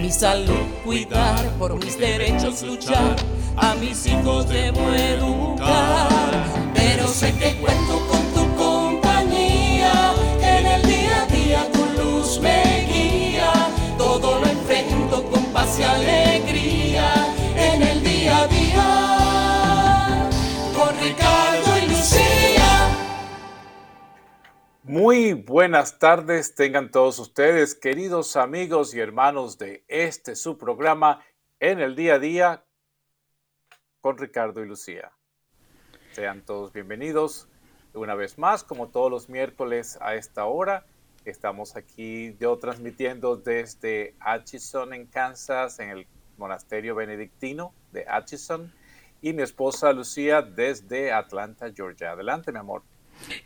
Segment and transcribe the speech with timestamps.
[0.00, 3.16] Mi salud cuidar, por mis derechos luchar,
[3.54, 6.44] a mis hijos debo educar.
[6.74, 12.69] Pero sé que cuento con tu compañía, en el día a día tu luz me
[24.90, 31.24] Muy buenas tardes tengan todos ustedes, queridos amigos y hermanos de este su programa
[31.60, 32.64] en el día a día
[34.00, 35.12] con Ricardo y Lucía.
[36.10, 37.46] Sean todos bienvenidos
[37.94, 40.84] una vez más, como todos los miércoles a esta hora.
[41.24, 48.72] Estamos aquí yo transmitiendo desde Atchison en Kansas, en el monasterio benedictino de Atchison,
[49.22, 52.10] y mi esposa Lucía desde Atlanta, Georgia.
[52.10, 52.82] Adelante, mi amor.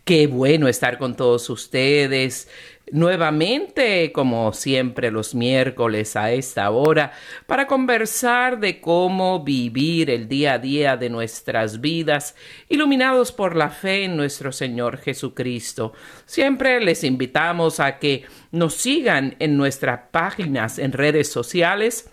[0.05, 2.49] Qué bueno estar con todos ustedes
[2.91, 7.13] nuevamente, como siempre, los miércoles a esta hora,
[7.47, 12.35] para conversar de cómo vivir el día a día de nuestras vidas,
[12.69, 15.93] iluminados por la fe en nuestro Señor Jesucristo.
[16.27, 22.11] Siempre les invitamos a que nos sigan en nuestras páginas en redes sociales,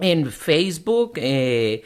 [0.00, 1.82] en Facebook, eh,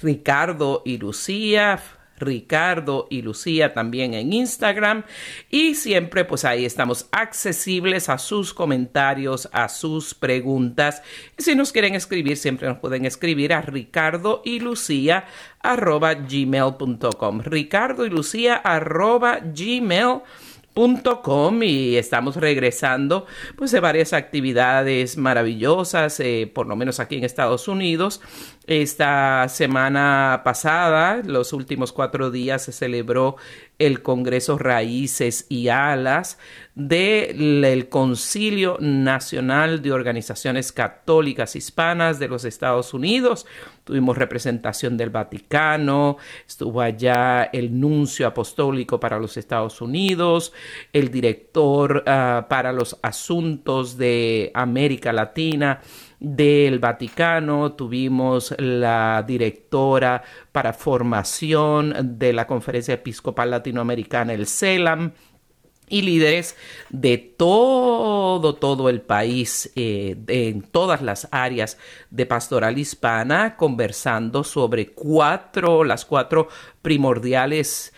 [0.00, 1.82] Ricardo y Lucía,
[2.18, 5.04] Ricardo y Lucía también en Instagram.
[5.50, 11.02] Y siempre pues ahí estamos accesibles a sus comentarios, a sus preguntas.
[11.38, 15.26] Y si nos quieren escribir siempre nos pueden escribir a ricardo y lucía
[15.62, 20.45] arroba gmail.com ricardo y lucía arroba gmail.com
[21.62, 23.24] y estamos regresando
[23.56, 28.20] pues de varias actividades maravillosas eh, por lo menos aquí en Estados Unidos.
[28.66, 33.36] Esta semana pasada los últimos cuatro días se celebró
[33.78, 36.38] el Congreso Raíces y Alas
[36.74, 43.46] del Concilio Nacional de Organizaciones Católicas Hispanas de los Estados Unidos.
[43.84, 46.16] Tuvimos representación del Vaticano,
[46.46, 50.52] estuvo allá el nuncio apostólico para los Estados Unidos,
[50.92, 55.80] el director uh, para los asuntos de América Latina
[56.20, 60.22] del Vaticano, tuvimos la directora
[60.52, 65.12] para formación de la Conferencia Episcopal Latinoamericana, el CELAM,
[65.88, 66.56] y líderes
[66.90, 71.78] de todo, todo el país, eh, en todas las áreas
[72.10, 76.48] de pastoral hispana, conversando sobre cuatro, las cuatro
[76.82, 77.92] primordiales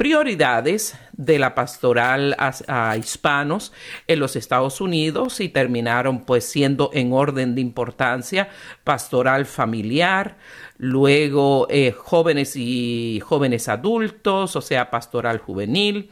[0.00, 3.70] prioridades de la pastoral a, hispanos
[4.06, 8.48] en los Estados Unidos y terminaron pues siendo en orden de importancia
[8.82, 10.38] pastoral familiar,
[10.78, 16.08] luego eh, jóvenes y jóvenes adultos, o sea, pastoral juvenil,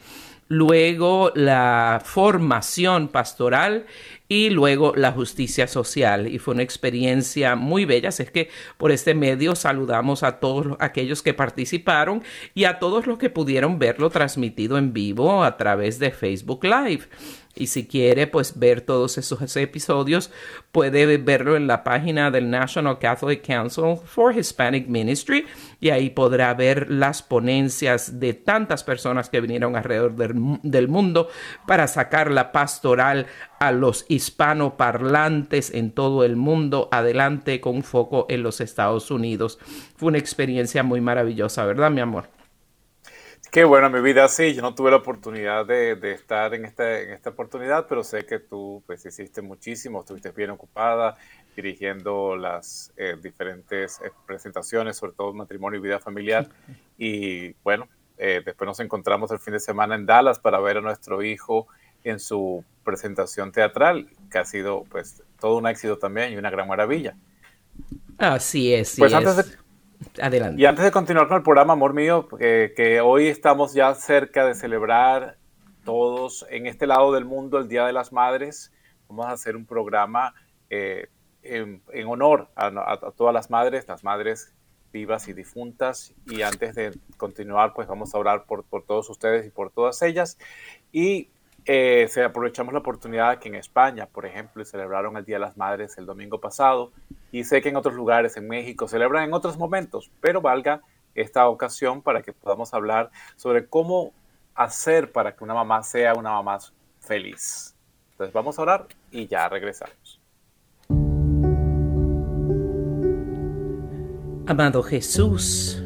[0.49, 3.85] luego la formación pastoral
[4.27, 6.27] y luego la justicia social.
[6.27, 8.09] Y fue una experiencia muy bella.
[8.09, 12.23] Así es que por este medio saludamos a todos aquellos que participaron
[12.53, 17.07] y a todos los que pudieron verlo transmitido en vivo a través de Facebook Live.
[17.59, 20.31] Y si quiere pues ver todos esos episodios,
[20.71, 25.45] puede verlo en la página del National Catholic Council for Hispanic Ministry
[25.79, 31.29] y ahí podrá ver las ponencias de tantas personas que vinieron alrededor del, del mundo
[31.67, 33.27] para sacar la pastoral
[33.59, 39.59] a los hispanoparlantes en todo el mundo adelante con foco en los Estados Unidos.
[39.97, 42.38] Fue una experiencia muy maravillosa, ¿verdad, mi amor?
[43.51, 46.99] Qué bueno, mi vida sí, yo no tuve la oportunidad de, de estar en esta,
[46.99, 51.17] en esta oportunidad, pero sé que tú pues hiciste muchísimo, estuviste bien ocupada
[51.55, 56.49] dirigiendo las eh, diferentes eh, presentaciones, sobre todo matrimonio y vida familiar.
[57.01, 57.87] Y bueno,
[58.17, 61.67] eh, después nos encontramos el fin de semana en Dallas para ver a nuestro hijo
[62.03, 66.67] en su presentación teatral, que ha sido pues todo un éxito también y una gran
[66.67, 67.15] maravilla.
[68.17, 68.95] Así es.
[68.97, 69.51] Pues sí antes es.
[69.51, 69.57] de,
[70.21, 70.61] Adelante.
[70.61, 74.45] Y antes de continuar con el programa, amor mío, eh, que hoy estamos ya cerca
[74.45, 75.37] de celebrar
[75.83, 78.71] todos en este lado del mundo el Día de las Madres,
[79.07, 80.33] vamos a hacer un programa
[80.69, 81.07] eh,
[81.41, 84.53] en, en, honor a, a, a, todas las madres, las madres
[84.91, 86.13] vivas y difuntas.
[86.27, 90.01] Y antes de continuar, pues vamos a orar por, por todos ustedes y por todas
[90.01, 90.37] ellas.
[90.91, 91.29] Y
[91.65, 95.57] eh, se aprovechamos la oportunidad que en España, por ejemplo, celebraron el Día de las
[95.57, 96.91] Madres el domingo pasado
[97.31, 100.81] y sé que en otros lugares, en México, celebran en otros momentos, pero valga
[101.15, 104.13] esta ocasión para que podamos hablar sobre cómo
[104.55, 106.59] hacer para que una mamá sea una mamá
[106.99, 107.75] feliz.
[108.11, 110.19] Entonces vamos a orar y ya regresamos.
[114.47, 115.81] Amado Jesús,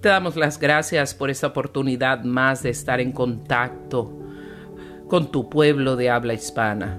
[0.00, 4.12] te damos las gracias por esta oportunidad más de estar en contacto
[5.10, 6.96] con tu pueblo de habla hispana.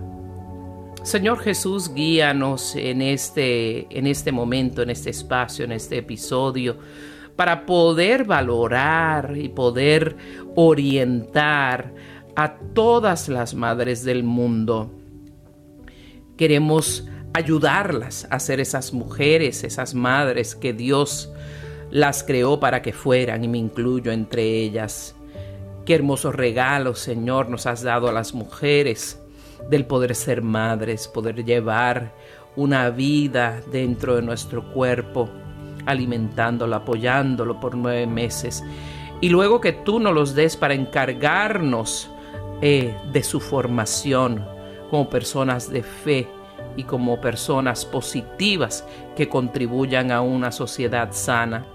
[1.01, 6.77] Señor Jesús, guíanos en este, en este momento, en este espacio, en este episodio,
[7.35, 10.17] para poder valorar y poder
[10.55, 11.95] orientar
[12.35, 14.91] a todas las madres del mundo.
[16.37, 21.31] Queremos ayudarlas a ser esas mujeres, esas madres que Dios
[21.89, 25.15] las creó para que fueran y me incluyo entre ellas.
[25.85, 29.19] Qué hermosos regalos, Señor, nos has dado a las mujeres
[29.69, 32.13] del poder ser madres, poder llevar
[32.55, 35.29] una vida dentro de nuestro cuerpo,
[35.87, 38.63] alimentándolo, apoyándolo por nueve meses.
[39.21, 42.09] Y luego que tú nos los des para encargarnos
[42.61, 44.45] eh, de su formación
[44.91, 46.27] como personas de fe
[46.75, 48.85] y como personas positivas
[49.15, 51.65] que contribuyan a una sociedad sana.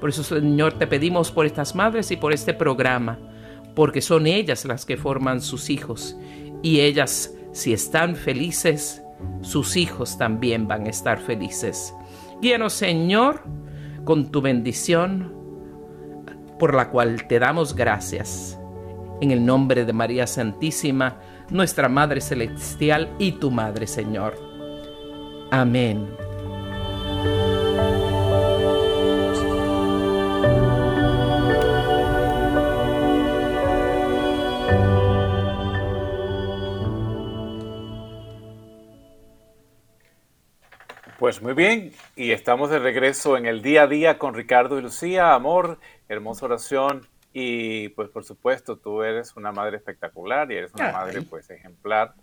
[0.00, 3.18] Por eso, Señor, te pedimos por estas madres y por este programa,
[3.76, 6.16] porque son ellas las que forman sus hijos
[6.62, 9.02] y ellas, si están felices,
[9.42, 11.94] sus hijos también van a estar felices.
[12.40, 13.44] Guíanos, Señor,
[14.04, 15.32] con tu bendición,
[16.58, 18.58] por la cual te damos gracias.
[19.20, 21.20] En el nombre de María Santísima,
[21.50, 24.34] nuestra Madre Celestial y tu Madre, Señor.
[25.50, 26.25] Amén.
[41.26, 44.82] Pues muy bien, y estamos de regreso en el día a día con Ricardo y
[44.82, 45.34] Lucía.
[45.34, 47.04] Amor, hermosa oración.
[47.32, 52.14] Y pues por supuesto, tú eres una madre espectacular y eres una madre pues ejemplar,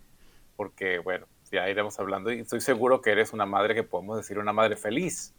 [0.55, 4.39] porque bueno, ya iremos hablando y estoy seguro que eres una madre que podemos decir
[4.39, 5.33] una madre feliz.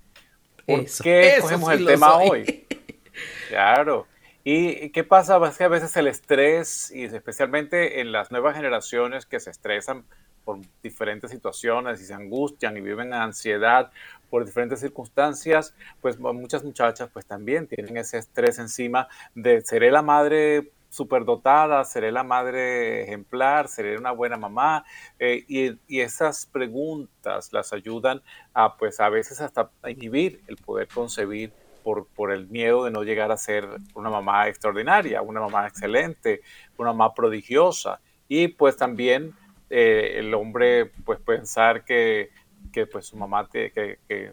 [0.67, 2.67] ¿Por qué cogemos el tema hoy?
[3.49, 4.07] Claro.
[4.43, 5.41] ¿Y qué pasa?
[5.49, 10.05] Es que a veces el estrés, y especialmente en las nuevas generaciones que se estresan
[10.45, 13.91] por diferentes situaciones y se angustian y viven en ansiedad
[14.31, 20.03] por diferentes circunstancias, pues muchas muchachas pues también tienen ese estrés encima de seré la
[20.03, 24.85] madre superdotada, seré la madre ejemplar, seré una buena mamá,
[25.19, 28.23] eh, y, y, esas preguntas las ayudan
[28.55, 31.53] a, pues a veces hasta inhibir el poder concebir
[31.83, 36.43] por, por el miedo de no llegar a ser una mamá extraordinaria, una mamá excelente,
[36.79, 39.35] una mamá prodigiosa, y pues también
[39.71, 42.31] eh, el hombre pues pensar que,
[42.73, 43.73] que pues su mamá, que,
[44.09, 44.33] que,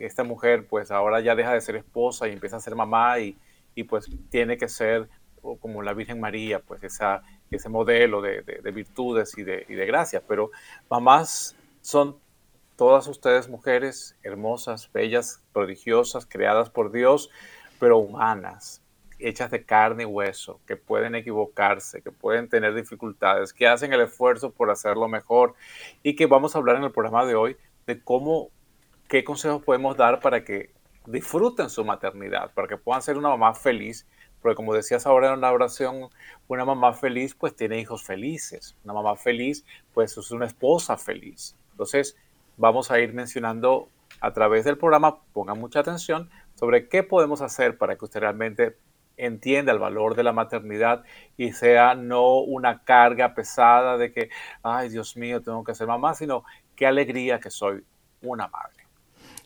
[0.00, 3.38] esta mujer pues ahora ya deja de ser esposa y empieza a ser mamá y,
[3.74, 5.08] y pues tiene que ser
[5.60, 9.86] como la Virgen María, pues esa, ese modelo de, de, virtudes y de, y de
[9.86, 10.22] gracias.
[10.28, 10.50] Pero
[10.88, 12.16] mamás son
[12.76, 17.30] todas ustedes mujeres hermosas, bellas, prodigiosas, creadas por Dios,
[17.80, 18.81] pero humanas,
[19.22, 24.00] hechas de carne y hueso, que pueden equivocarse, que pueden tener dificultades, que hacen el
[24.00, 25.54] esfuerzo por hacerlo mejor
[26.02, 28.50] y que vamos a hablar en el programa de hoy de cómo,
[29.08, 30.70] qué consejos podemos dar para que
[31.06, 34.06] disfruten su maternidad, para que puedan ser una mamá feliz
[34.42, 36.10] porque como decías ahora en la oración,
[36.48, 38.76] una mamá feliz pues tiene hijos felices.
[38.84, 39.64] Una mamá feliz
[39.94, 41.56] pues es una esposa feliz.
[41.70, 42.16] Entonces
[42.56, 43.88] vamos a ir mencionando
[44.20, 48.76] a través del programa, pongan mucha atención, sobre qué podemos hacer para que usted realmente
[49.16, 51.04] entienda el valor de la maternidad
[51.36, 54.30] y sea no una carga pesada de que,
[54.62, 56.44] ay Dios mío, tengo que ser mamá, sino
[56.76, 57.84] qué alegría que soy
[58.22, 58.82] una madre.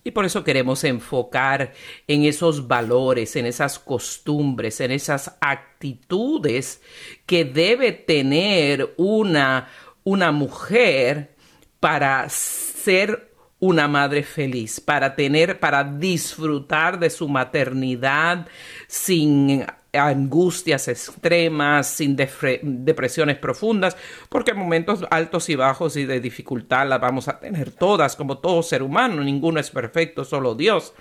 [0.07, 1.73] Y por eso queremos enfocar
[2.07, 6.81] en esos valores, en esas costumbres, en esas actitudes
[7.27, 9.69] que debe tener una,
[10.05, 11.35] una mujer
[11.81, 18.47] para ser una madre feliz, para tener, para disfrutar de su maternidad
[18.87, 23.97] sin angustias extremas, sin depresiones profundas,
[24.29, 28.63] porque momentos altos y bajos y de dificultad las vamos a tener todas, como todo
[28.63, 30.93] ser humano, ninguno es perfecto, solo Dios.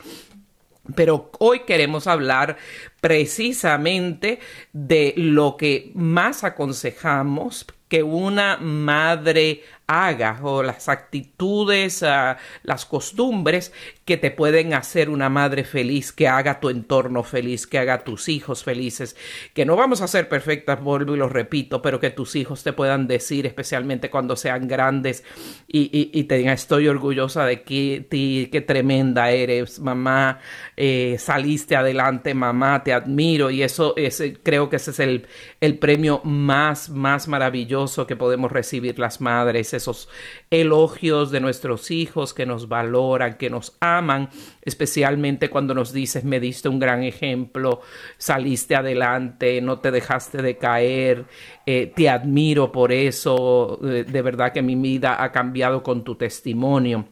[0.95, 2.57] Pero hoy queremos hablar
[3.01, 4.39] precisamente
[4.71, 13.71] de lo que más aconsejamos que una madre hagas o las actitudes, ah, las costumbres
[14.05, 18.29] que te pueden hacer una madre feliz, que haga tu entorno feliz, que haga tus
[18.29, 19.15] hijos felices,
[19.53, 22.73] que no vamos a ser perfectas, vuelvo y lo repito, pero que tus hijos te
[22.73, 25.23] puedan decir, especialmente cuando sean grandes
[25.67, 30.39] y, y, te digan, estoy orgullosa de ti, qué tremenda eres, mamá,
[30.77, 35.27] eh, saliste adelante, mamá, te admiro y eso ese, creo que ese es el,
[35.61, 40.09] el premio más, más maravilloso que podemos recibir las madres, esos
[40.49, 44.29] elogios de nuestros hijos que nos valoran, que nos aman,
[44.61, 47.81] especialmente cuando nos dices, me diste un gran ejemplo,
[48.17, 51.25] saliste adelante, no te dejaste de caer,
[51.65, 56.15] eh, te admiro por eso, eh, de verdad que mi vida ha cambiado con tu
[56.15, 57.05] testimonio.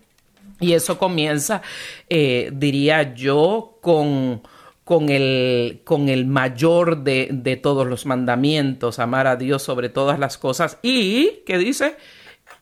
[0.60, 1.62] Y eso comienza,
[2.10, 4.42] eh, diría yo, con
[4.84, 10.20] con el, con el mayor de, de, todos los mandamientos, amar a Dios sobre todas
[10.20, 11.96] las cosas y, ¿qué dice?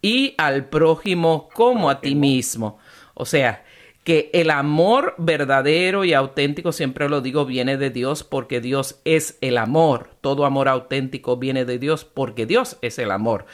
[0.01, 2.79] Y al prójimo como a ti mismo.
[3.13, 3.63] O sea,
[4.03, 9.38] que el amor verdadero y auténtico, siempre lo digo, viene de Dios porque Dios es
[9.41, 10.10] el amor.
[10.22, 13.46] Todo amor auténtico viene de Dios porque Dios es el amor.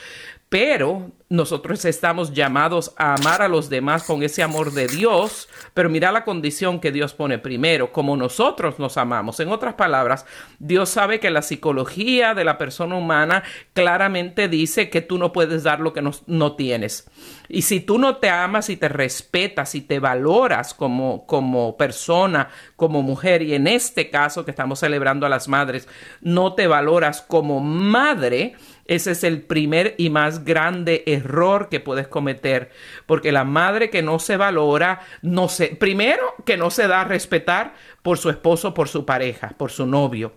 [0.49, 5.89] Pero nosotros estamos llamados a amar a los demás con ese amor de Dios, pero
[5.89, 9.41] mira la condición que Dios pone primero, como nosotros nos amamos.
[9.41, 10.25] En otras palabras,
[10.59, 13.43] Dios sabe que la psicología de la persona humana
[13.73, 17.09] claramente dice que tú no puedes dar lo que no, tienes.
[17.49, 22.49] Y si tú no te amas y te respetas y te valoras como, como persona,
[22.77, 25.89] como mujer, y en este caso que estamos celebrando a las madres,
[26.21, 28.55] no te valoras como madre,
[28.87, 32.71] ese es el primer y más grande error que puedes cometer,
[33.05, 37.05] porque la madre que no se valora, no se, primero que no se da a
[37.05, 40.33] respetar por su esposo, por su pareja, por su novio.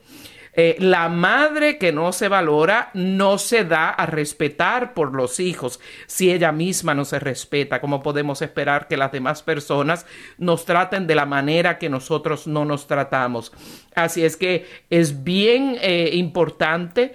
[0.52, 5.78] Eh, la madre que no se valora no se da a respetar por los hijos
[6.06, 7.80] si ella misma no se respeta.
[7.80, 10.06] ¿Cómo podemos esperar que las demás personas
[10.38, 13.52] nos traten de la manera que nosotros no nos tratamos?
[13.94, 17.12] Así es que es bien eh, importante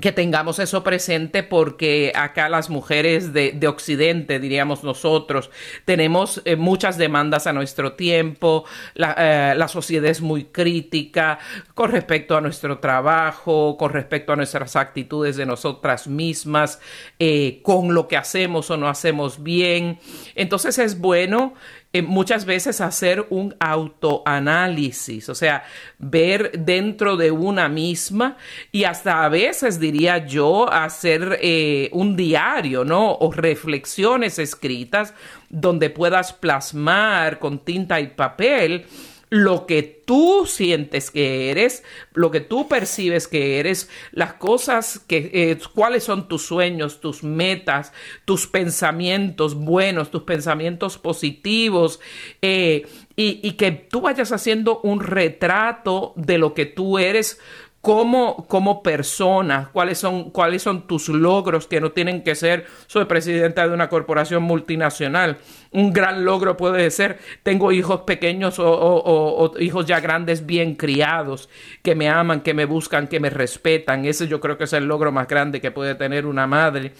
[0.00, 5.50] que tengamos eso presente porque acá las mujeres de, Occidente, diríamos nosotros,
[5.84, 11.38] tenemos eh, muchas demandas a nuestro tiempo, eh, la, sociedad es muy crítica
[11.74, 16.80] con respecto a nuestro trabajo, con respecto a nuestras actitudes de nosotras mismas,
[17.18, 19.98] eh, con lo que hacemos o no hacemos bien.
[20.34, 21.54] Entonces es bueno
[21.94, 25.64] eh, muchas veces hacer un autoanálisis, o sea,
[25.98, 28.38] ver dentro de una misma
[28.70, 33.12] y hasta a veces diría yo hacer eh, un diario, ¿no?
[33.12, 35.12] O reflexiones escritas
[35.50, 38.86] donde puedas plasmar con tinta y papel
[39.32, 45.30] lo que tú sientes que eres, lo que tú percibes que eres, las cosas que,
[45.32, 47.94] eh, cuáles son tus sueños, tus metas,
[48.26, 51.98] tus pensamientos buenos, tus pensamientos positivos,
[52.42, 52.86] eh,
[53.16, 57.40] y, y que tú vayas haciendo un retrato de lo que tú eres
[57.82, 63.06] como, como persona, cuáles son, cuáles son tus logros que no tienen que ser, soy
[63.06, 65.38] presidenta de una corporación multinacional.
[65.72, 71.48] Un gran logro puede ser, tengo hijos pequeños o, o hijos ya grandes bien criados,
[71.82, 74.04] que me aman, que me buscan, que me respetan.
[74.04, 76.92] Ese yo creo que es el logro más grande que puede tener una madre.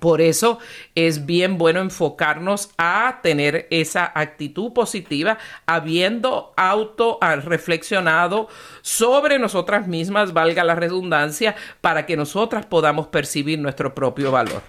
[0.00, 0.58] Por eso
[0.94, 8.48] es bien bueno enfocarnos a tener esa actitud positiva, habiendo auto reflexionado
[8.82, 14.62] sobre nosotras mismas, valga la redundancia, para que nosotras podamos percibir nuestro propio valor.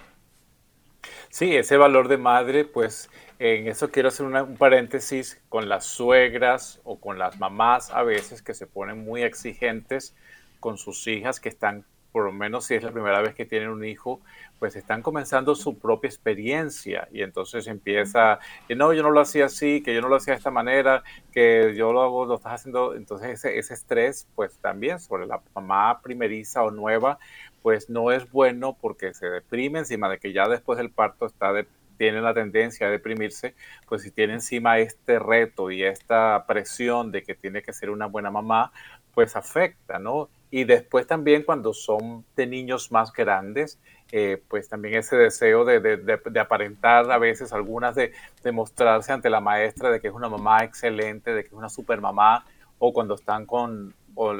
[1.28, 3.08] Sí, ese valor de madre, pues
[3.38, 8.42] en eso quiero hacer un paréntesis con las suegras o con las mamás a veces
[8.42, 10.14] que se ponen muy exigentes
[10.58, 13.68] con sus hijas que están, por lo menos si es la primera vez que tienen
[13.68, 14.20] un hijo,
[14.58, 18.38] pues están comenzando su propia experiencia y entonces empieza,
[18.68, 21.02] que no, yo no lo hacía así, que yo no lo hacía de esta manera,
[21.32, 25.40] que yo lo hago, lo estás haciendo, entonces ese, ese estrés, pues también sobre la
[25.54, 27.18] mamá primeriza o nueva,
[27.62, 31.52] pues no es bueno porque se deprime encima de que ya después del parto está
[31.52, 31.66] de,
[32.00, 33.54] tiene la tendencia a deprimirse,
[33.86, 38.06] pues si tiene encima este reto y esta presión de que tiene que ser una
[38.06, 38.72] buena mamá,
[39.12, 40.30] pues afecta, ¿no?
[40.50, 43.78] Y después también cuando son de niños más grandes,
[44.12, 48.12] eh, pues también ese deseo de, aparentar a veces algunas de,
[48.52, 52.00] mostrarse ante la maestra de que es una mamá excelente, de que es una super
[52.00, 52.44] mamá,
[52.78, 53.94] o cuando están con,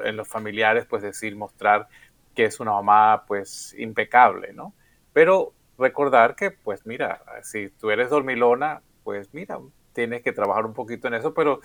[0.05, 1.87] en los familiares, pues decir, mostrar
[2.35, 4.75] que es una mamá pues impecable, ¿no?
[5.13, 9.59] Pero recordar que, pues mira, si tú eres dormilona, pues mira,
[9.93, 11.61] tienes que trabajar un poquito en eso, pero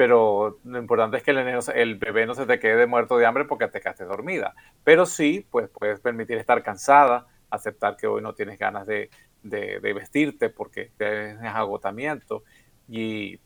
[0.00, 3.44] pero lo importante es que el, el, bebé no se te quede muerto de hambre
[3.44, 4.54] porque te quedaste dormida.
[4.82, 9.10] Pero sí, pues puedes permitir estar cansada, aceptar que hoy no tienes ganas de,
[9.42, 12.44] vestirte porque tienes agotamiento
[12.88, 13.40] y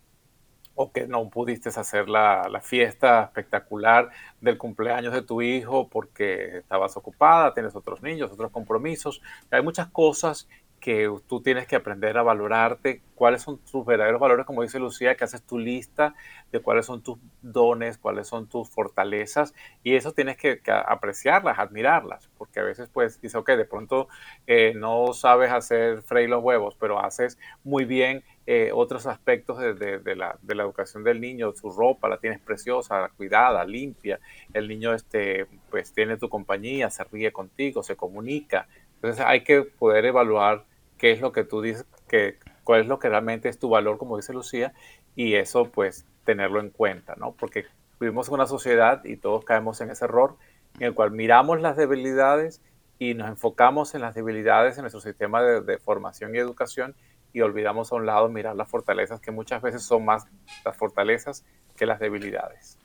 [0.76, 6.96] o que no pudiste hacer la, fiesta espectacular del cumpleaños de tu hijo porque estabas
[6.96, 9.20] ocupada, tienes otros niños, otros compromisos.
[9.50, 10.48] Hay muchas cosas
[10.84, 15.14] que tú tienes que aprender a valorarte, cuáles son tus verdaderos valores, como dice Lucía,
[15.14, 16.14] que haces tu lista
[16.52, 22.28] de cuáles son tus dones, cuáles son tus fortalezas, y eso tienes que, apreciarlas, admirarlas,
[22.36, 24.08] porque a veces pues dice, ok, de pronto
[24.46, 30.16] eh, no sabes hacer freír los huevos, pero haces muy bien eh, otros aspectos de,
[30.16, 34.20] la, educación del niño, su ropa la tienes preciosa, cuidada, limpia,
[34.52, 39.62] el niño este, pues tiene tu compañía, se ríe contigo, se comunica, entonces hay que
[39.62, 40.66] poder evaluar
[40.98, 43.98] qué es lo que tú dices, que, cuál es lo que realmente es tu valor,
[43.98, 44.72] como dice Lucía,
[45.14, 47.32] y eso pues tenerlo en cuenta, ¿no?
[47.32, 47.66] Porque
[48.00, 50.36] vivimos en una sociedad y todos caemos en ese error
[50.78, 52.60] en el cual miramos las debilidades
[52.98, 56.94] y nos enfocamos en las debilidades en nuestro sistema de, formación y educación
[57.32, 60.24] y olvidamos a un lado mirar las fortalezas que muchas veces son más
[60.64, 61.44] las fortalezas
[61.76, 62.78] que las debilidades.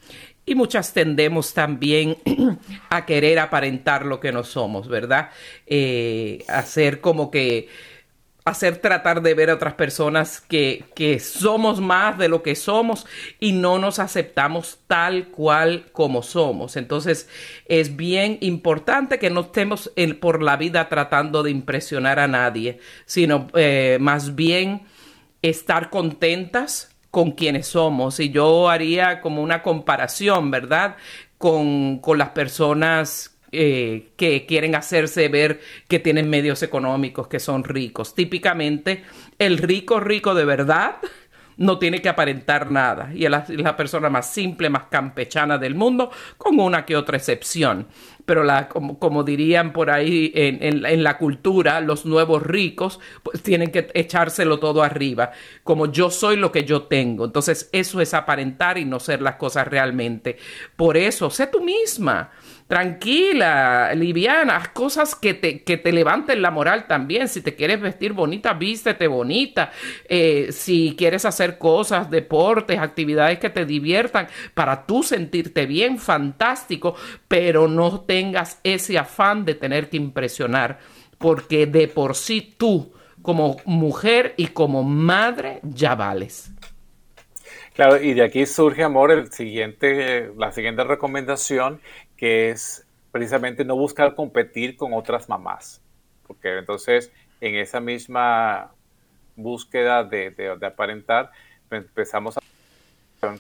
[0.46, 2.18] Y muchas tendemos también
[2.90, 5.30] a querer aparentar lo que no somos, ¿verdad?
[5.68, 7.70] Eh, hacer como que
[8.50, 13.06] hacer tratar de ver a otras personas que, que, somos más de lo que somos
[13.40, 16.76] y no nos aceptamos tal cual como somos.
[16.76, 17.30] Entonces
[17.66, 23.48] es bien importante que no estemos por la vida tratando de impresionar a nadie, sino
[23.54, 24.84] eh, más bien
[25.42, 28.20] estar contentas con quienes somos.
[28.20, 30.96] Y yo haría como una comparación, ¿verdad?
[31.38, 37.64] Con, con las personas eh, que quieren hacerse ver que tienen medios económicos, que son
[37.64, 38.14] ricos.
[38.16, 39.04] Típicamente,
[39.38, 40.98] el rico rico de verdad
[41.60, 46.10] no tiene que aparentar nada y es la, persona más simple, más campechana del mundo,
[46.38, 47.88] con una que otra excepción.
[48.26, 53.90] Pero como, dirían por ahí en, en, la cultura, los nuevos ricos pues, tienen que
[53.94, 55.32] echárselo todo arriba,
[55.64, 57.26] como yo soy lo que yo tengo.
[57.26, 60.38] Entonces eso es aparentar y no ser las cosas realmente.
[60.76, 62.32] Por eso, sé tú misma
[62.70, 67.28] tranquila, liviana, cosas que te, que te levanten la moral también.
[67.28, 69.72] Si te quieres vestir bonita, vístete bonita.
[70.08, 76.96] Eh, si quieres hacer cosas, deportes, actividades que te diviertan para tú sentirte bien, fantástico,
[77.28, 80.78] pero no tengas ese afán de tener que impresionar,
[81.18, 82.94] porque de por sí tú,
[83.24, 86.52] como mujer y como madre, ya vales.
[87.74, 91.80] Claro, y de aquí surge, amor, el siguiente, la siguiente recomendación,
[92.20, 95.82] que es precisamente no buscar competir con otras mamás,
[96.28, 98.72] porque entonces en esa misma
[99.38, 101.32] búsqueda de, aparentar,
[101.70, 102.42] pues, empezamos a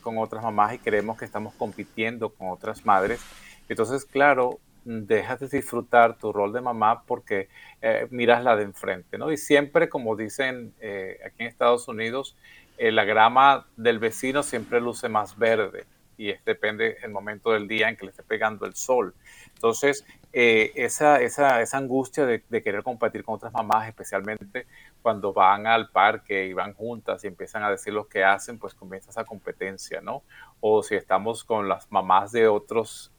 [0.02, 3.22] con otras mamás y creemos que estamos compitiendo con otras madres.
[3.68, 7.50] Entonces, claro, dejas de disfrutar tu rol de mamá porque
[7.82, 9.30] eh, miras la de enfrente, ¿no?
[9.30, 12.38] Y siempre, como dicen eh, aquí en Estados Unidos,
[12.78, 15.86] eh, la grama del vecino siempre luce más verde
[16.20, 19.16] y es, depende el momento del día en que le esté pegando el sol.
[19.56, 24.68] Entonces, eh, esa, esa, esa, angustia de, querer compartir con otras mamás, especialmente
[25.02, 28.74] cuando van al parque y van juntas y empiezan a decir lo que hacen, pues
[28.74, 30.24] comienza esa competencia, ¿no?
[30.60, 33.14] O si estamos con las mamás de otros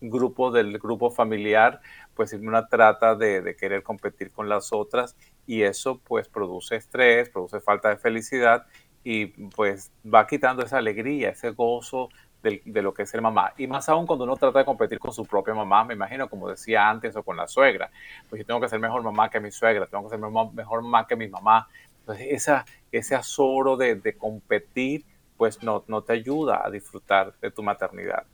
[0.00, 1.80] grupos del grupo familiar,
[2.14, 7.30] pues una trata de, de querer competir con las otras y eso pues produce estrés,
[7.30, 8.66] produce falta de felicidad
[9.04, 12.08] y pues va quitando esa alegría, ese gozo
[12.42, 13.52] de, lo que es ser mamá.
[13.56, 16.48] Y más aún cuando uno trata de competir con su propia mamá, me imagino, como
[16.48, 17.90] decía antes, o con la suegra.
[18.28, 21.06] Pues yo tengo que ser mejor mamá que mi suegra, tengo que ser mejor, mamá
[21.06, 21.68] que mi mamá.
[22.00, 25.04] Entonces esa, ese azoro de, de competir,
[25.36, 28.24] pues no, no te ayuda a disfrutar de tu maternidad.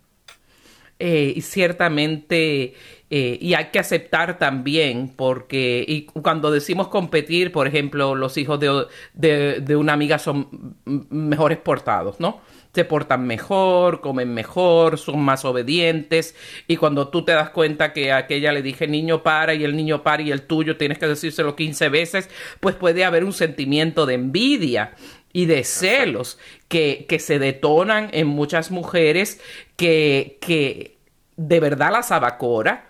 [1.01, 2.75] Eh, y ciertamente,
[3.09, 8.59] eh, y hay que aceptar también, porque y cuando decimos competir, por ejemplo, los hijos
[8.59, 12.40] de, de, de una amiga son mejores portados, ¿no?
[12.72, 16.35] Se portan mejor, comen mejor, son más obedientes.
[16.66, 19.76] Y cuando tú te das cuenta que a aquella le dije niño para y el
[19.76, 24.07] niño para y el tuyo tienes que decírselo 15 veces, pues puede haber un sentimiento
[24.07, 24.92] de envidia
[25.33, 29.40] y de celos que, que se detonan en muchas mujeres
[29.76, 30.98] que, que
[31.37, 32.88] de verdad las abacora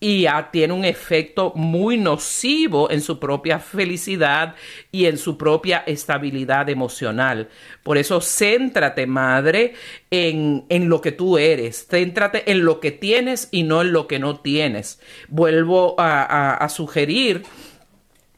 [0.00, 4.54] y tiene un efecto muy nocivo en su propia felicidad
[4.90, 7.50] y en su propia estabilidad emocional.
[7.82, 9.74] Por eso, céntrate, madre,
[10.10, 14.06] en, en lo que tú eres, céntrate en lo que tienes y no en lo
[14.06, 15.00] que no tienes.
[15.28, 17.42] Vuelvo a, a sugerir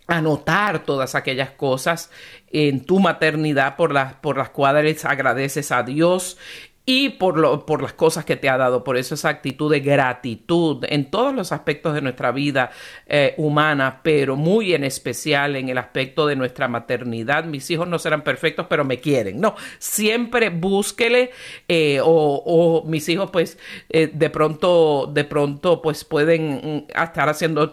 [0.09, 2.11] anotar todas aquellas cosas
[2.51, 6.37] en tu maternidad por las, por las cuales agradeces a Dios
[6.85, 8.83] y por, lo, por las cosas que te ha dado.
[8.83, 12.71] Por eso esa actitud de gratitud en todos los aspectos de nuestra vida
[13.07, 17.45] eh, humana, pero muy en especial en el aspecto de nuestra maternidad.
[17.45, 19.40] Mis hijos no serán perfectos, pero me quieren.
[19.40, 21.31] No, siempre búsquele
[21.68, 27.71] eh, o, mis hijos pues eh, de pronto, de pronto pues pueden mm, estar haciendo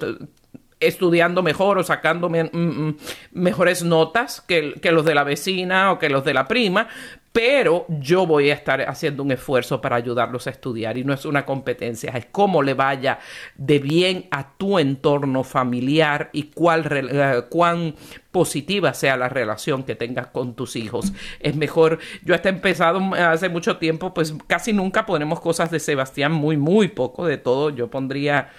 [0.80, 2.98] estudiando mejor o sacando mm, mm,
[3.34, 6.88] mejores notas que, que, los de la vecina o que los de la prima,
[7.32, 11.26] pero yo voy a estar haciendo un esfuerzo para ayudarlos a estudiar y no es
[11.26, 13.20] una competencia, es cómo le vaya
[13.56, 17.96] de bien a tu entorno familiar y cuál, eh, cuán
[18.32, 21.14] positiva sea la relación que tengas con tus hijos.
[21.40, 25.80] Es mejor, yo hasta he empezado hace mucho tiempo, pues casi nunca ponemos cosas de
[25.80, 28.50] Sebastián, muy, muy poco de todo, yo pondría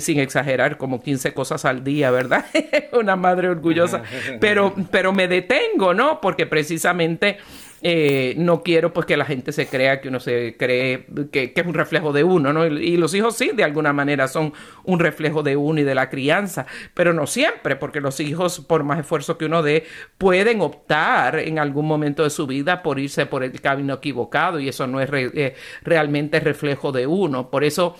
[0.00, 2.44] sin exagerar, como 15 cosas al día, ¿verdad?
[2.92, 4.02] Una madre orgullosa.
[4.40, 6.20] Pero, pero me detengo, ¿no?
[6.20, 7.38] Porque precisamente
[7.80, 11.66] eh, no quiero pues que la gente se crea que uno se cree que, es
[11.66, 12.66] un reflejo de uno, ¿no?
[12.66, 14.52] Y, los hijos sí, de alguna manera son
[14.84, 18.82] un reflejo de uno y de la crianza, pero no siempre, porque los hijos, por
[18.82, 19.84] más esfuerzo que uno dé,
[20.18, 24.68] pueden optar en algún momento de su vida por irse por el camino equivocado y
[24.68, 27.48] eso no es eh, realmente reflejo de uno.
[27.48, 27.94] Por eso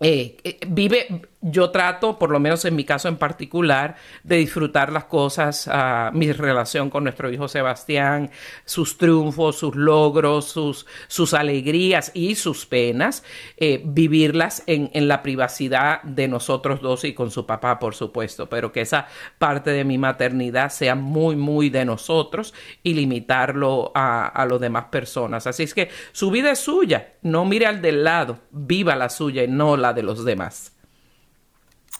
[0.00, 0.36] eh,
[0.68, 5.66] vive, yo trato, por lo menos en mi caso en particular, de disfrutar las cosas,
[5.66, 8.30] uh, mi relación con nuestro hijo Sebastián,
[8.64, 13.24] sus triunfos, sus logros, sus, sus alegrías y sus penas,
[13.58, 18.48] eh, vivirlas en, en, la privacidad de nosotros dos y con su papá, por supuesto,
[18.48, 24.28] pero que esa parte de mi maternidad sea muy, muy de nosotros y limitarlo a,
[24.28, 25.46] a las demás personas.
[25.46, 29.44] Así es que su vida es suya, no mire al del lado, viva la suya
[29.44, 30.73] y no la de los demás.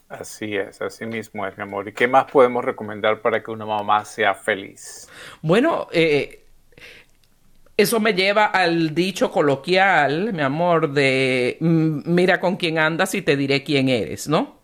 [0.09, 1.89] Así es, así mismo es, mi amor.
[1.89, 5.09] ¿Y qué más podemos recomendar para que una mamá sea feliz?
[5.41, 6.45] Bueno, eh,
[7.77, 13.23] eso me lleva al dicho coloquial, mi amor, de mm, mira con quién andas y
[13.23, 14.61] te diré quién eres, ¿no?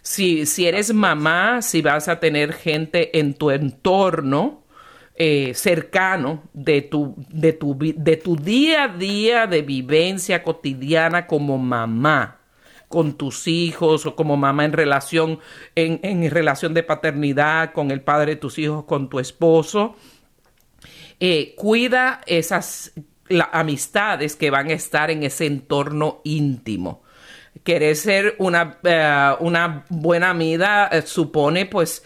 [0.00, 4.64] Si, si eres mamá, si vas a tener gente en tu entorno,
[5.14, 11.58] eh, cercano de tu, de, tu, de tu día a día de vivencia cotidiana como
[11.58, 12.41] mamá
[12.92, 15.40] con tus hijos o como mamá en relación,
[15.74, 19.96] en, en relación de paternidad con el padre de tus hijos, con tu esposo.
[21.18, 22.92] Eh, cuida esas
[23.50, 27.02] amistades que van a estar en ese entorno íntimo.
[27.64, 32.04] Querer ser una, eh, una buena amiga eh, supone pues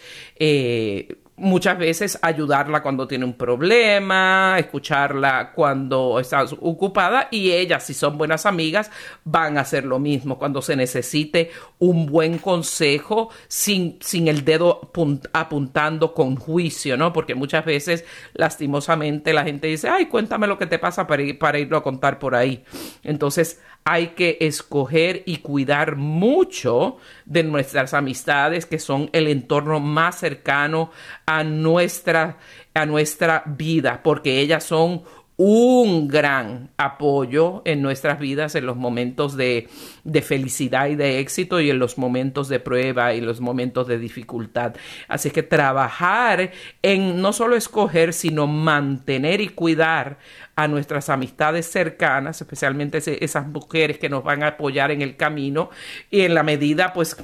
[1.37, 8.17] muchas veces ayudarla cuando tiene un problema, escucharla cuando está ocupada y ellas, si son
[8.17, 8.89] buenas amigas,
[9.23, 14.91] van a hacer lo mismo cuando se necesite un buen consejo sin, sin el dedo
[15.33, 17.13] apuntando con juicio, ¿no?
[17.13, 21.59] Porque muchas veces, lastimosamente, la gente dice, ay, cuéntame lo que te pasa para, para
[21.59, 22.63] irlo a contar por ahí.
[23.03, 30.19] Entonces, hay que escoger y cuidar mucho de nuestras amistades que son el entorno más
[30.19, 30.91] cercano
[31.27, 32.37] a nuestra,
[32.73, 35.03] a nuestra vida, porque ellas son
[35.35, 39.69] un gran apoyo en nuestras vidas en los momentos de,
[40.03, 43.99] de, felicidad y de éxito y en los momentos de prueba y los momentos de
[43.99, 44.75] dificultad.
[45.07, 50.17] Así que trabajar en no solo escoger, sino mantener y cuidar
[50.55, 55.69] a nuestras amistades cercanas, especialmente esas mujeres que nos van a apoyar en el camino
[56.09, 57.15] y en la medida pues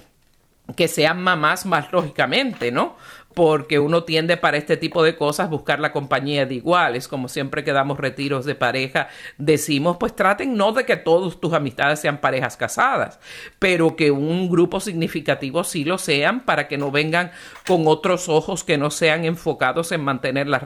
[0.76, 2.96] que sean mamás más lógicamente, ¿no?
[3.34, 7.64] Porque uno tiende para este tipo de cosas buscar la compañía de iguales, como siempre
[7.64, 12.20] que damos retiros de pareja, decimos, pues traten no de que todos tus amistades sean
[12.20, 13.20] parejas casadas,
[13.60, 17.32] pero que un grupo significativo sí lo sean para que no vengan
[17.68, 20.62] con otros ojos que no sean enfocados en mantener la,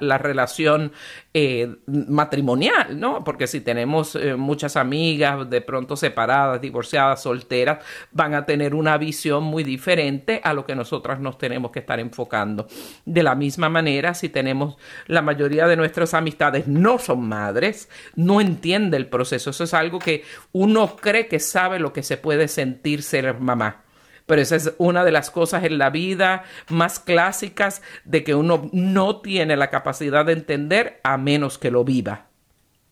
[0.00, 0.92] la, relación
[1.34, 3.24] eh, matrimonial, ¿no?
[3.24, 8.98] Porque si tenemos eh, muchas amigas de pronto separadas, divorciadas, solteras, van a tener una
[8.98, 12.68] visión muy diferente a lo que nosotras nos tenemos que estar enfocando.
[13.06, 18.40] De la misma manera, si tenemos la mayoría de nuestras amistades no son madres, no
[18.40, 19.50] entiende el proceso.
[19.50, 23.84] Eso es algo que uno cree que sabe lo que se puede sentir ser mamá.
[24.26, 28.68] Pero esa es una de las cosas en la vida más clásicas de que uno
[28.72, 32.31] no tiene la capacidad de entender a menos que lo viva.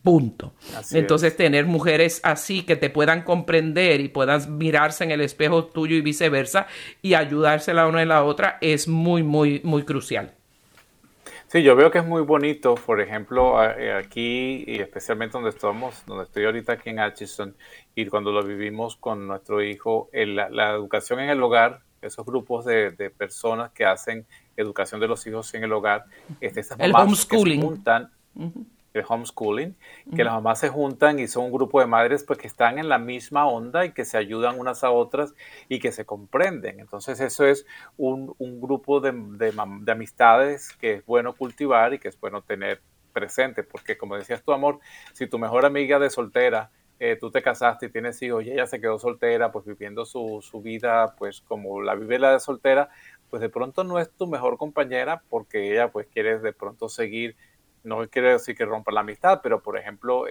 [0.03, 0.55] Punto.
[0.93, 5.95] Entonces, tener mujeres así que te puedan comprender y puedan mirarse en el espejo tuyo
[5.95, 6.67] y viceversa
[7.03, 10.33] y ayudarse la una y la otra es muy, muy, muy crucial.
[11.49, 16.07] Sí, yo veo que es muy bonito, por ejemplo, eh, aquí y especialmente donde estamos,
[16.07, 17.57] donde estoy ahorita aquí en Atchison
[17.95, 22.93] y cuando lo vivimos con nuestro hijo, la, educación en el hogar, esos grupos de,
[23.11, 24.25] personas que hacen
[24.57, 26.05] educación de los hijos en el hogar,
[26.41, 27.83] este, el homeschooling.
[28.93, 29.77] El homeschooling,
[30.17, 32.89] que las mamás se juntan y son un grupo de madres pues, que están en
[32.89, 35.35] la misma onda y que se ayudan unas a otras
[35.69, 36.81] y que se comprenden.
[36.81, 42.19] Entonces eso es un, grupo de, de, amistades que es bueno cultivar y que es
[42.19, 44.81] bueno tener presente, porque como decías tu amor,
[45.13, 48.67] si tu mejor amiga de soltera, eh, tú te casaste y tienes hijos y ella
[48.67, 52.91] se quedó soltera, pues viviendo su, su vida pues como la vive la de soltera,
[53.31, 57.37] pues de pronto no es tu mejor compañera porque ella pues quiere de pronto seguir
[57.85, 60.27] no quiere decir que rompa la amistad, pero por ejemplo,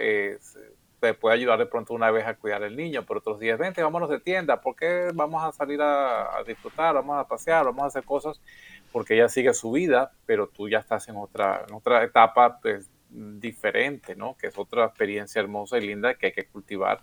[1.00, 3.82] te puede ayudar de pronto una vez a cuidar el niño, por otros días, vente,
[3.82, 8.04] vámonos de tienda, porque vamos a salir a, disfrutar, vamos a pasear, vamos a hacer
[8.04, 8.40] cosas,
[8.92, 12.90] porque ella sigue su vida, pero tú ya estás en otra, en otra etapa pues,
[13.08, 14.36] diferente, ¿no?
[14.36, 17.00] Que es otra experiencia hermosa y linda que hay que cultivar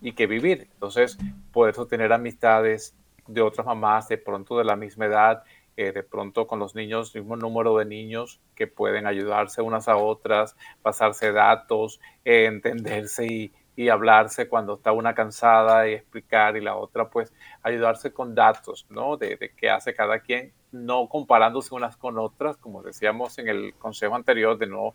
[0.00, 0.68] y que vivir.
[0.74, 1.18] Entonces,
[1.52, 2.94] poder tener amistades
[3.26, 5.44] de otras mamás de pronto de la misma edad,
[5.76, 10.56] de pronto con los niños, mismo número de niños que pueden ayudarse unas a otras,
[10.82, 13.52] pasarse datos, eh, entenderse y,
[13.88, 19.16] hablarse cuando está una cansada y explicar y la otra pues ayudarse con datos, ¿no?
[19.16, 23.72] De, de qué hace cada quien, no comparándose unas con otras, como decíamos en el
[23.78, 24.94] consejo anterior, de no,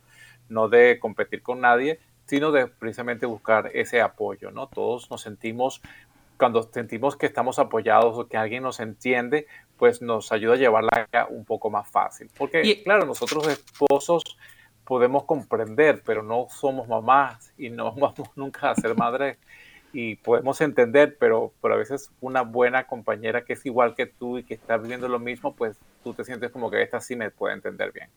[0.50, 4.68] no de competir con nadie, sino de precisamente buscar ese apoyo, ¿no?
[4.68, 5.82] Todos nos sentimos
[6.38, 11.08] cuando sentimos que estamos apoyados o que alguien nos entiende, pues nos ayuda a llevarla
[11.30, 12.30] un poco más fácil.
[12.38, 14.24] Porque, claro, nosotros esposos
[14.86, 19.38] podemos comprender, pero no somos mamás y no vamos nunca a ser madres
[19.94, 24.38] y podemos entender, pero, pero a veces una buena compañera que es igual que tú
[24.38, 27.32] y que está viviendo lo mismo, pues tú te sientes como que esta sí me
[27.32, 28.10] puede entender bien.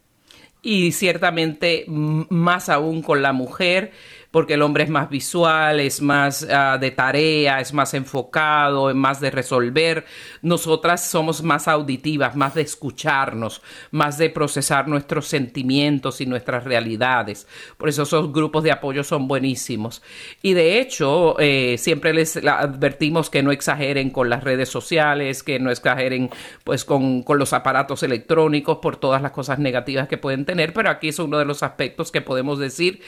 [0.61, 3.93] Y ciertamente más aún con la mujer,
[4.31, 8.97] porque el hombre es más visual, es más ah, de tarea, es más enfocado, es
[8.97, 10.05] más de resolver.
[10.43, 17.47] Nosotras somos más auditivas, más de escucharnos, más de procesar nuestros sentimientos y nuestras realidades.
[17.79, 20.03] Por eso esos grupos de apoyo son buenísimos.
[20.43, 25.59] Y de hecho, eh, siempre les advertimos que no exageren con las redes sociales, que
[25.59, 26.31] no exageren
[26.65, 30.91] pues con, con los aparatos electrónicos por todas las cosas negativas que pueden tener, pero
[30.91, 33.01] aquí es uno de los aspectos que podemos decir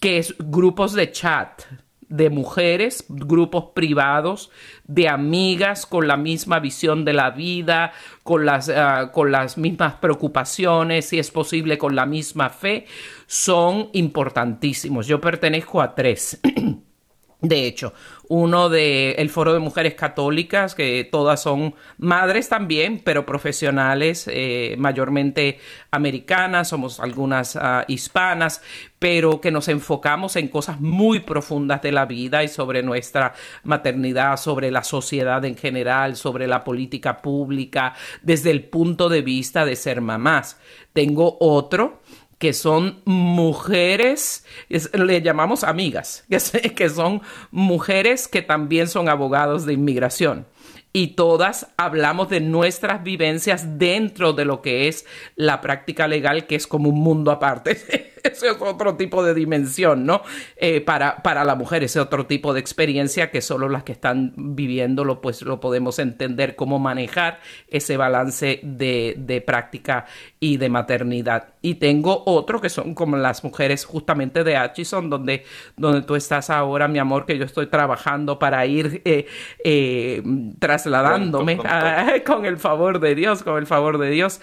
[0.00, 1.62] que es grupos de chat
[2.10, 4.50] de mujeres, grupos privados,
[4.84, 7.92] de amigas con la misma visión de la vida,
[8.24, 12.86] con las, ah, con las mismas preocupaciones, si es posible, con la misma fe,
[13.26, 15.06] son importantísimos.
[15.06, 16.40] Yo pertenezco a tres.
[17.40, 17.94] De hecho,
[18.30, 24.76] uno del el Foro de Mujeres Católicas, que todas son madres también, pero profesionales, eh,
[24.78, 25.58] mayormente
[25.90, 28.62] americanas, somos algunas ah, hispanas,
[29.00, 34.36] pero que nos enfocamos en cosas muy profundas de la vida y sobre nuestra maternidad,
[34.36, 39.74] sobre la sociedad en general, sobre la política pública, desde el punto de vista de
[39.74, 40.56] ser mamás.
[40.92, 42.00] Tengo otro
[42.40, 44.46] que son mujeres,
[44.94, 46.24] le llamamos amigas,
[46.74, 50.46] que, son mujeres que también son abogados de inmigración
[50.92, 55.04] y todas hablamos de nuestras vivencias dentro de lo que es
[55.36, 58.09] la práctica legal, que es como un mundo aparte.
[58.24, 60.22] ese es otro tipo de dimensión, ¿no?
[60.56, 64.32] Eh, para, para la mujer, ese otro tipo de experiencia que solo las que están
[64.36, 70.06] viviéndolo, pues lo podemos entender cómo manejar ese balance de, de práctica
[70.38, 71.54] y de maternidad.
[71.62, 75.44] Y tengo otro que son como las mujeres justamente de Atchison, donde,
[75.76, 79.26] donde tú estás ahora, mi amor, que yo estoy trabajando para ir eh,
[79.64, 80.22] eh,
[80.58, 81.58] trasladándome
[82.26, 84.40] con el favor de Dios, con el favor de Dios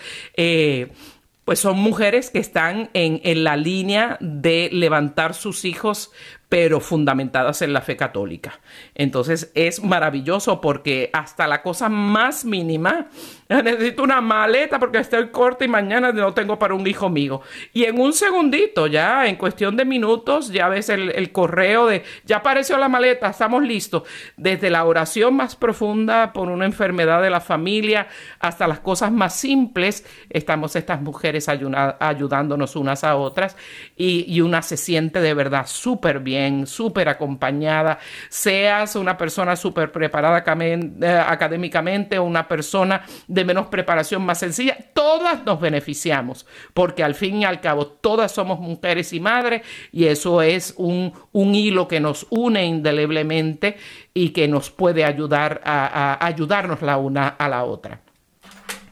[1.47, 6.11] pues son mujeres que están en, en, la línea de levantar sus hijos
[6.49, 8.59] pero fundamentadas en la fe católica.
[8.95, 13.07] Entonces es maravilloso porque hasta la cosa más mínima,
[13.49, 17.41] necesito una maleta porque estoy corta y mañana no tengo para un hijo mío.
[17.73, 22.37] Y en un segundito, ya en cuestión de minutos, ya ves el, correo de, ya
[22.37, 24.03] apareció la maleta, estamos listos.
[24.37, 28.07] Desde la oración más profunda por una enfermedad de la familia
[28.39, 33.57] hasta las cosas más simples, estamos estas mujeres ayudándonos unas a otras
[33.97, 39.91] y, y una se siente de verdad súper bien súper acompañada, seas una persona súper
[39.91, 47.03] preparada eh, académicamente o una persona de menos preparación más sencilla, todas nos beneficiamos, porque
[47.03, 51.55] al fin y al cabo todas somos mujeres y madres y eso es un, un
[51.55, 53.77] hilo que nos une indeleblemente
[54.13, 58.06] y que nos puede ayudar a, ayudarnos la una a la otra.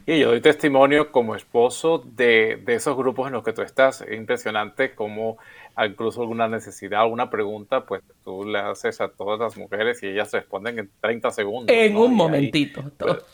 [0.08, 4.02] Y yo doy testimonio como esposo de, de, esos grupos en los que tú estás.
[4.02, 5.36] Es impresionante cómo
[5.84, 10.32] incluso alguna necesidad, alguna pregunta, pues tú le haces a todas las mujeres y ellas
[10.32, 11.76] responden en 30 segundos.
[11.76, 12.84] En un momentito.
[12.96, 13.24] Pues,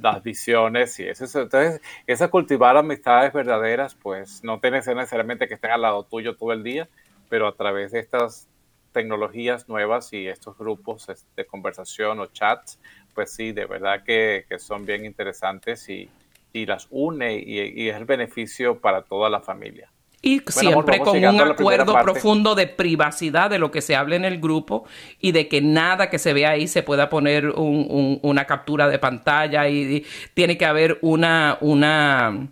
[0.00, 1.24] las visiones y eso.
[1.24, 6.04] Entonces, esa cultivar amistades verdaderas, pues no tiene que ser necesariamente que estén al lado
[6.04, 6.88] tuyo todo el día,
[7.28, 8.48] pero a través de estas
[8.92, 12.78] tecnologías nuevas y estos grupos de conversación o chats,
[13.14, 16.08] pues sí, de verdad que, son bien interesantes y,
[16.54, 19.90] las une y, es el beneficio para toda la familia.
[20.24, 24.40] Y siempre con un acuerdo profundo de privacidad de lo que se habla en el
[24.40, 24.84] grupo
[25.20, 29.68] y de que nada que se vea ahí se pueda poner una captura de pantalla
[29.68, 32.46] y, tiene que haber una, una,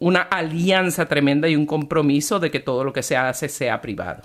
[0.00, 4.22] una alianza tremenda y un compromiso de que todo lo que se hace sea privado.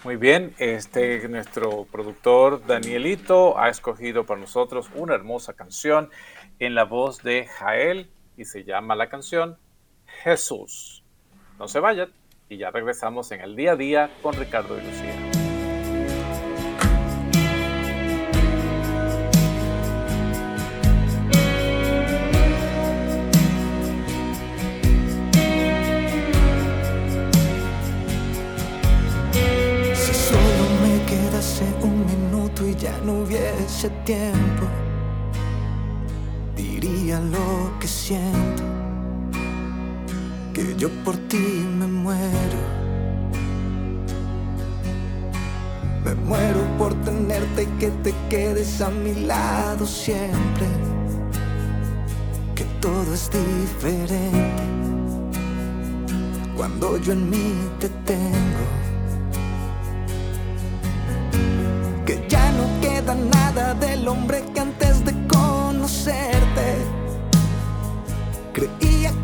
[0.03, 6.11] Muy bien, este nuestro productor Danielito ha escogido para nosotros una hermosa canción
[6.59, 9.57] en la voz de Jael y se llama la canción
[10.23, 11.03] Jesús.
[11.59, 12.09] No se vayan
[12.47, 15.15] y ya regresamos en el día a día con Ricardo y Lucía.
[29.93, 34.67] Si solo me quedase un minuto y ya no hubiese tiempo,
[36.55, 38.72] diría lo que siento
[40.63, 42.59] que yo por ti me muero.
[46.05, 50.67] Me muero por tenerte y que te quedes a mi lado siempre.
[52.55, 54.63] Que todo es diferente
[56.55, 58.65] cuando yo en mí te tengo.
[62.05, 66.67] Que ya no queda nada del hombre que antes de conocerte
[68.53, 69.22] creía que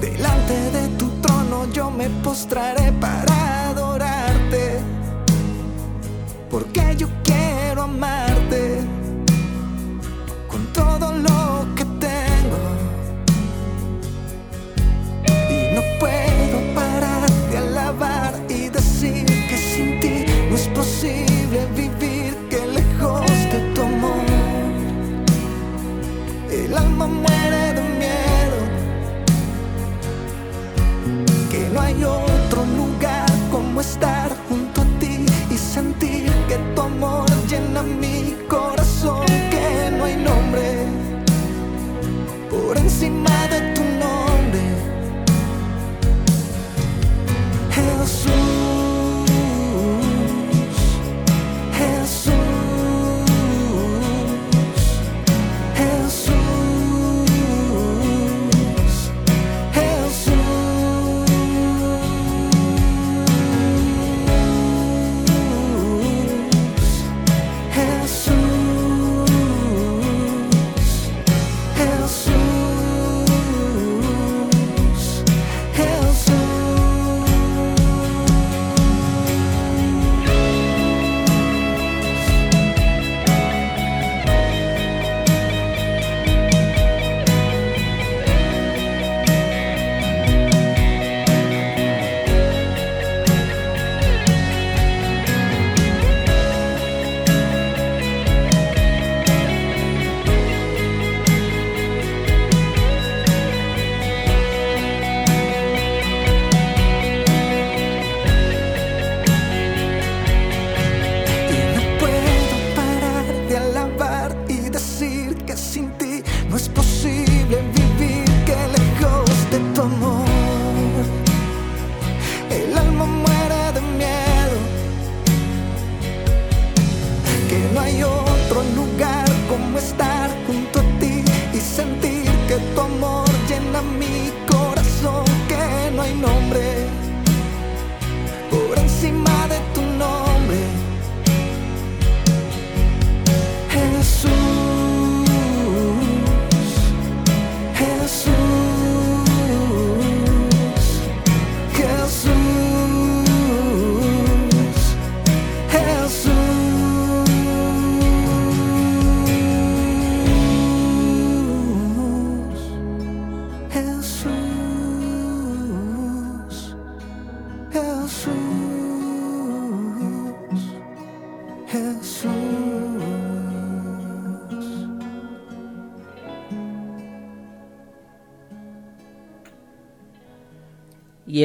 [0.00, 4.78] Delante de tu trono yo me postraré para adorarte,
[6.48, 8.78] porque yo quiero amarte
[10.46, 12.60] con todo lo que tengo.
[15.50, 22.07] Y no puedo parar de alabar y decir que sin ti no es posible vivir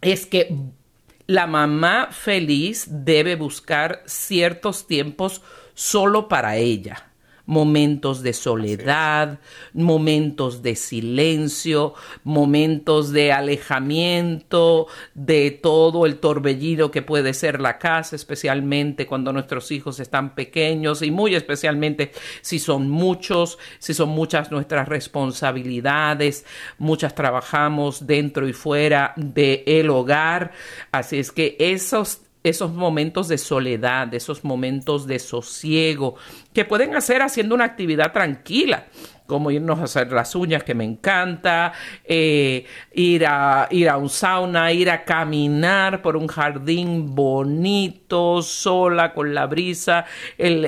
[0.00, 0.56] es que
[1.26, 5.42] la mamá feliz debe buscar ciertos tiempos
[5.74, 7.09] solo para ella
[7.50, 9.40] momentos de soledad,
[9.74, 18.14] momentos de silencio, momentos de alejamiento de todo el torbellino que puede ser la casa,
[18.14, 24.52] especialmente cuando nuestros hijos están pequeños y muy especialmente si son muchos, si son muchas
[24.52, 26.46] nuestras responsabilidades,
[26.78, 30.52] muchas trabajamos dentro y fuera del el hogar,
[30.92, 36.16] así es que esos esos momentos de soledad, esos momentos de sosiego,
[36.52, 38.86] que pueden hacer haciendo una actividad tranquila
[39.30, 41.72] como irnos a hacer las uñas, que me encanta,
[42.04, 49.14] eh, ir, a, ir a un sauna, ir a caminar por un jardín bonito, sola,
[49.14, 50.04] con la brisa,
[50.36, 50.66] el,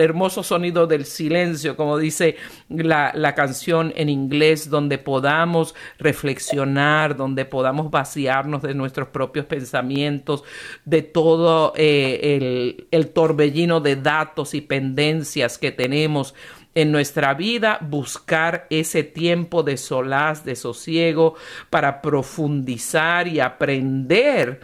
[0.00, 2.36] hermoso sonido del silencio, como dice
[2.68, 10.44] la, la, canción en inglés, donde podamos reflexionar, donde podamos vaciarnos de nuestros propios pensamientos,
[10.84, 16.36] de todo eh, el, el torbellino de datos y pendencias que tenemos
[16.74, 21.34] en nuestra vida buscar ese tiempo de solaz, de sosiego,
[21.70, 24.60] para profundizar y aprender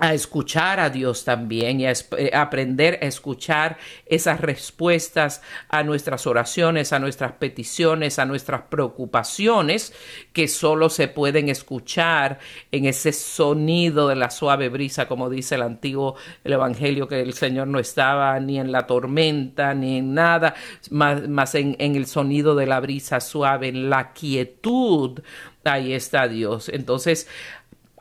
[0.00, 3.76] a escuchar a Dios también y a eh, aprender a escuchar
[4.06, 9.92] esas respuestas a nuestras oraciones, a nuestras peticiones, a nuestras preocupaciones
[10.32, 12.38] que solo se pueden escuchar
[12.72, 17.34] en ese sonido de la suave brisa, como dice el antiguo el Evangelio, que el
[17.34, 20.54] Señor no estaba ni en la tormenta ni en nada,
[20.90, 25.20] más, en, en el sonido de la brisa suave, en la quietud.
[25.62, 26.70] Ahí está Dios.
[26.70, 27.28] Entonces,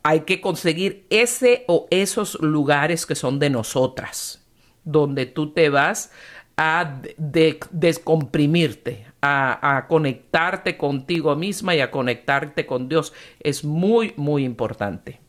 [0.04, 4.46] hay que conseguir ese o esos lugares que son de nosotras,
[4.84, 6.12] donde tú te vas
[6.58, 13.14] a descomprimirte, a, conectarte contigo misma y a conectarte con Dios.
[13.40, 15.22] Es muy, muy importante.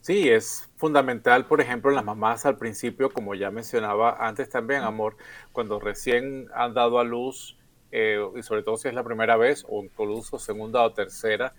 [0.00, 5.16] Sí, es fundamental, por ejemplo, las mamás al principio, como ya mencionaba antes también, amor,
[5.52, 7.56] cuando recién han dado a luz,
[7.90, 11.54] eh, y sobre todo si es la primera vez, o incluso segunda o tercera,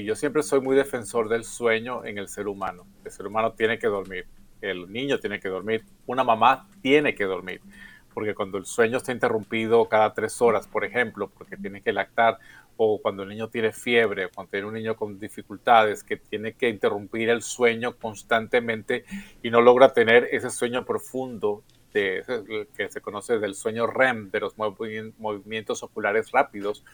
[0.00, 2.86] yo siempre soy muy defensor del sueño en el ser humano.
[3.04, 4.26] El ser humano tiene que dormir,
[4.62, 7.60] el niño tiene que dormir, una mamá tiene que dormir,
[8.14, 12.38] porque cuando el sueño está interrumpido cada tres horas, por ejemplo, porque tiene que lactar,
[12.78, 16.54] o cuando el niño tiene fiebre, o cuando tiene un niño con dificultades, que tiene
[16.54, 19.04] que interrumpir el sueño constantemente
[19.42, 21.62] y no logra tener ese sueño profundo
[21.92, 26.84] que se conoce del sueño REM, de los movimientos oculares rápidos,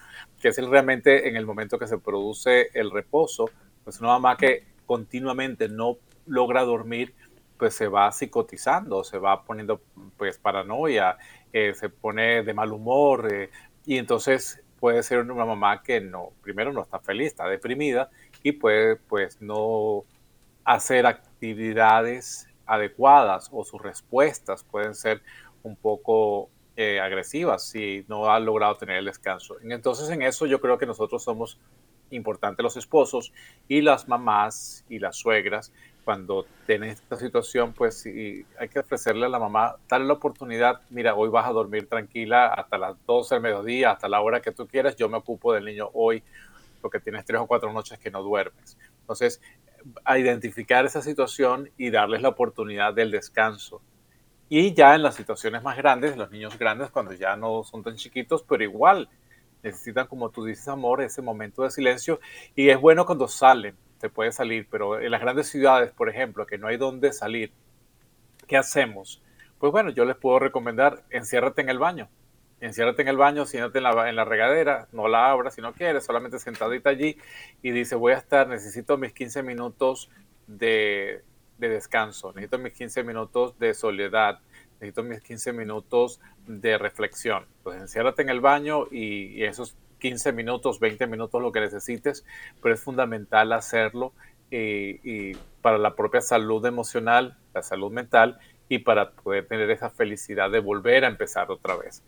[0.41, 3.49] que es el, realmente en el momento que se produce el reposo,
[3.83, 7.13] pues una mamá que continuamente no logra dormir,
[7.57, 9.81] pues se va psicotizando, se va poniendo
[10.17, 11.17] pues paranoia,
[11.51, 13.49] eh, se pone de mal humor eh,
[13.85, 18.09] y entonces puede ser una mamá que no, primero no está feliz, está deprimida
[18.43, 20.05] y puede pues no
[20.63, 25.21] hacer actividades adecuadas o sus respuestas pueden ser
[25.63, 29.57] un poco eh, agresivas si no ha logrado tener el descanso.
[29.61, 31.59] Entonces en eso yo creo que nosotros somos
[32.11, 33.33] importantes los esposos
[33.67, 35.71] y las mamás y las suegras
[36.09, 41.13] cuando tienen esta situación, pues hay que ofrecerle a la mamá, darle la oportunidad, mira,
[41.13, 44.65] hoy vas a dormir tranquila hasta las 12 del mediodía, hasta la hora que tú
[44.67, 46.23] quieras, yo me ocupo del niño hoy,
[46.81, 48.75] porque tienes tres o cuatro noches que no duermes.
[49.01, 49.39] Entonces,
[50.03, 53.81] a identificar esa situación y darles la oportunidad del descanso.
[54.49, 57.95] Y ya en las situaciones más grandes, los niños grandes, cuando ya no son tan
[57.95, 59.09] chiquitos, pero igual
[59.61, 62.19] necesitan, como tú dices, amor, ese momento de silencio.
[62.55, 66.45] Y es bueno cuando salen, se puede salir, pero en las grandes ciudades, por ejemplo,
[66.45, 67.51] que no hay dónde salir,
[68.47, 69.21] ¿qué hacemos?
[69.59, 72.09] Pues bueno, yo les puedo recomendar, enciérrate en el baño
[72.61, 75.73] enciérrate en el baño, siéntate en la, en la regadera, no la abras si no
[75.73, 77.17] quieres, solamente sentadita allí
[77.61, 80.09] y dice, voy a estar, necesito mis 15 minutos
[80.47, 81.23] de,
[81.59, 84.39] de descanso, necesito mis 15 minutos de soledad,
[84.73, 87.45] necesito mis 15 minutos de reflexión.
[87.63, 92.25] Pues enciérrate en el baño y, esos 15 minutos, 20 minutos, lo que necesites,
[92.61, 94.13] pero es fundamental hacerlo
[94.49, 98.39] eh, para la propia salud emocional, la salud mental
[98.69, 102.03] y para poder tener esa felicidad de volver a empezar otra vez.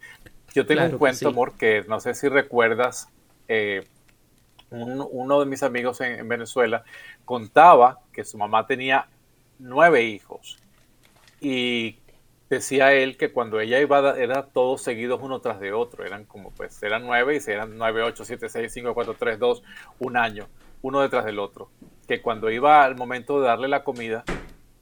[0.53, 3.09] Yo tengo un cuento, amor, que no sé si recuerdas,
[3.47, 3.83] eh,
[4.69, 6.83] uno de mis amigos en, Venezuela
[7.25, 9.07] contaba que su mamá tenía
[9.59, 10.57] nueve hijos
[11.39, 11.97] y
[12.49, 16.51] decía él que cuando ella iba, era todos seguidos uno tras de otro, eran como
[16.51, 19.63] pues, eran nueve y eran nueve, ocho, siete, seis, cinco, cuatro, tres, dos,
[19.99, 20.47] un año,
[20.81, 21.69] uno detrás del otro.
[22.07, 24.23] Que cuando iba al momento de darle la comida,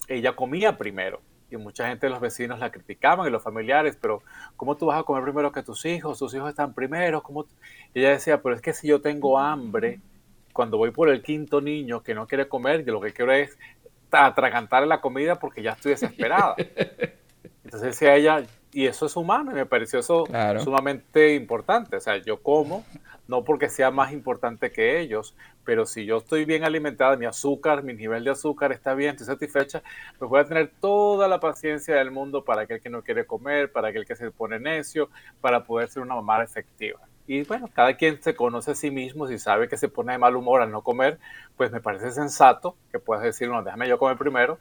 [0.07, 1.22] ella comía primero
[1.52, 4.22] y mucha gente de los vecinos la criticaban y los familiares, pero
[4.56, 6.20] ¿cómo tú vas a comer primero que tus hijos?
[6.20, 7.24] Tus hijos están primero.
[7.24, 7.45] ¿cómo?
[7.93, 10.00] Y ella decía, pero es que si yo tengo hambre,
[10.54, 13.58] cuando voy por el quinto niño que no quiere comer, yo lo que quiero es
[14.12, 16.56] atragantar la comida porque ya estoy desesperada.
[17.64, 20.26] Entonces decía ella, y eso es humano, y me pareció eso
[20.64, 21.95] sumamente importante.
[21.95, 22.84] O sea, yo como,
[23.30, 27.84] no porque sea más importante que ellos, pero si yo estoy bien alimentada, mi azúcar,
[27.84, 29.84] mi nivel de azúcar está bien, estoy satisfecha,
[30.17, 33.71] pues voy a tener toda la paciencia del mundo para aquel que no quiere comer,
[33.71, 35.11] para aquel que se pone necio,
[35.41, 37.01] para poder ser una mamá efectiva.
[37.27, 40.17] Y bueno, cada quien se conoce a sí mismo, si sabe que se pone de
[40.17, 41.19] mal humor al no comer,
[41.55, 44.57] pues me parece sensato que puedas decir, no, déjame yo comer primero.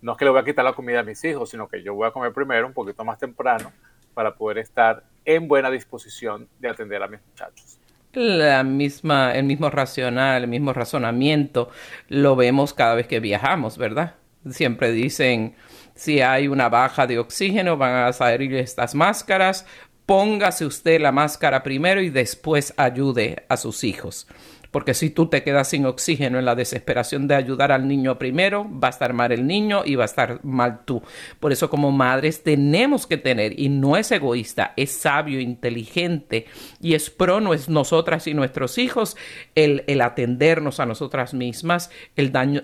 [0.00, 1.92] No es que le voy a quitar la comida a mis hijos, sino que yo
[1.92, 3.70] voy a comer primero un poquito más temprano
[4.14, 7.78] para poder estar en buena disposición de atender a mis muchachos
[8.16, 11.70] la misma, el mismo racional, el mismo razonamiento
[12.08, 14.14] lo vemos cada vez que viajamos, ¿verdad?
[14.50, 15.54] Siempre dicen,
[15.94, 19.66] si hay una baja de oxígeno, van a salir estas máscaras,
[20.06, 24.26] póngase usted la máscara primero y después ayude a sus hijos
[24.70, 28.66] porque si tú te quedas sin oxígeno en la desesperación de ayudar al niño primero,
[28.68, 31.02] va a estar mal el niño y va a estar mal tú.
[31.40, 36.46] Por eso como madres tenemos que tener, y no es egoísta, es sabio, inteligente
[36.80, 39.16] y es pro nosotras y nuestros hijos
[39.54, 42.62] el, el atendernos a nosotras mismas, el, daño,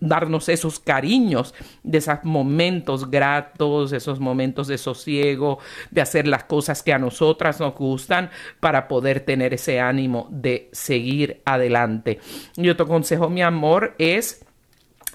[0.00, 5.58] darnos esos cariños de esos momentos gratos, esos momentos de sosiego,
[5.90, 8.30] de hacer las cosas que a nosotras nos gustan
[8.60, 12.20] para poder tener ese ánimo de seguir adelante.
[12.56, 14.44] Y otro consejo, mi amor, es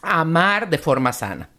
[0.01, 1.49] amar de forma sana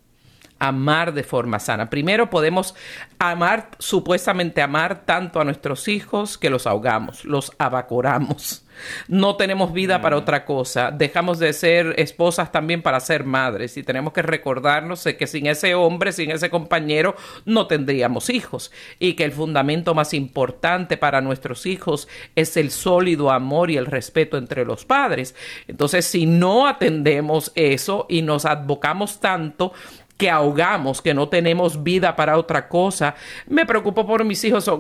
[0.65, 1.91] amar de forma sana.
[1.91, 2.75] Primero podemos
[3.19, 8.65] amar, supuestamente amar tanto a nuestros hijos que los ahogamos, los abacoramos.
[9.07, 10.19] No tenemos vida para mm.
[10.19, 10.91] otra cosa.
[10.91, 15.75] Dejamos de ser esposas también para ser madres y tenemos que recordarnos que sin ese
[15.75, 21.67] hombre, sin ese compañero, no tendríamos hijos y que el fundamento más importante para nuestros
[21.67, 25.35] hijos es el sólido amor y el respeto entre los padres.
[25.69, 29.73] Entonces, si no atendemos eso y nos advocamos tanto,
[30.17, 33.15] que ahogamos, que no tenemos vida para otra cosa.
[33.47, 34.71] Me preocupo por mis hijos.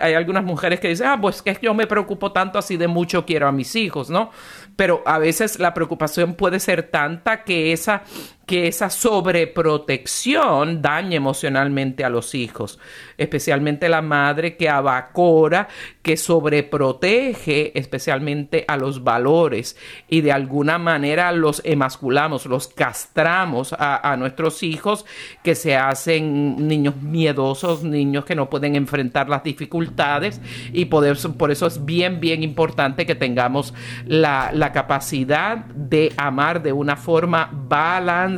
[0.00, 3.24] Hay algunas mujeres que dicen, ah, pues que yo me preocupo tanto así de mucho
[3.24, 4.30] quiero a mis hijos, ¿no?
[4.76, 8.02] Pero a veces la preocupación puede ser tanta que esa
[8.46, 12.78] que esa sobreprotección dañe emocionalmente a los hijos,
[13.16, 15.68] especialmente la madre que abacora,
[16.02, 19.76] que sobreprotege especialmente a los valores
[20.08, 25.06] y de alguna manera los emasculamos, los castramos a, nuestros hijos
[25.42, 30.40] que se hacen niños miedosos, niños que no pueden enfrentar las dificultades
[30.72, 33.74] y por eso, por eso es bien, bien importante que tengamos
[34.06, 38.33] la, la capacidad de amar de una forma balanceada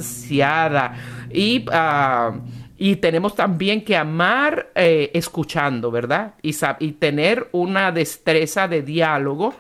[1.31, 2.35] y, ah,
[2.77, 6.35] y tenemos también que amar eh, escuchando, ¿verdad?
[6.43, 9.55] Y tener una destreza de diálogo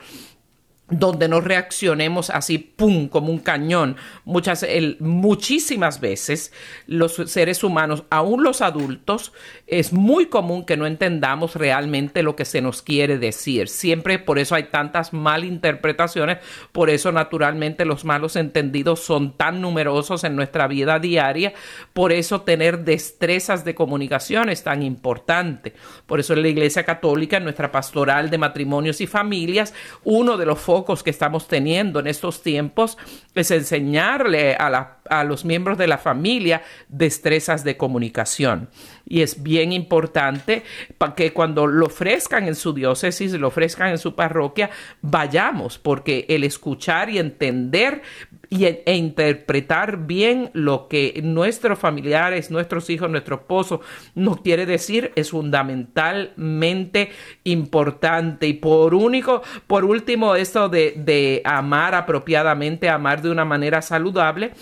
[0.88, 3.96] donde no reaccionemos así, ¡pum!, como un cañón.
[4.24, 4.64] Muchas,
[5.00, 6.52] muchísimas veces
[6.86, 9.32] los seres humanos, aún los adultos,
[9.66, 13.68] es muy común que no entendamos realmente lo que se nos quiere decir.
[13.68, 16.38] Siempre por eso hay tantas malinterpretaciones,
[16.70, 21.52] por eso naturalmente los malos entendidos son tan numerosos en nuestra vida diaria,
[21.92, 25.74] por eso tener destrezas de comunicación es tan importante.
[26.06, 29.74] Por eso en la Iglesia Católica, en nuestra pastoral de matrimonios y familias,
[30.04, 32.98] uno de los que estamos teniendo en estos tiempos
[33.34, 38.68] es enseñarle a, a los miembros de la familia destrezas de comunicación.
[39.08, 40.64] Y es bien importante
[40.98, 44.70] para que cuando lo ofrezcan en su diócesis, lo ofrezcan en su parroquia,
[45.00, 48.02] vayamos, porque el escuchar y entender
[48.48, 53.80] y, e, interpretar bien lo que nuestros familiares, nuestros hijos, nuestro esposo
[54.14, 57.10] nos quiere decir es fundamentalmente
[57.44, 58.46] importante.
[58.46, 64.52] Y por único, por último, esto de, de amar apropiadamente, amar de una manera saludable,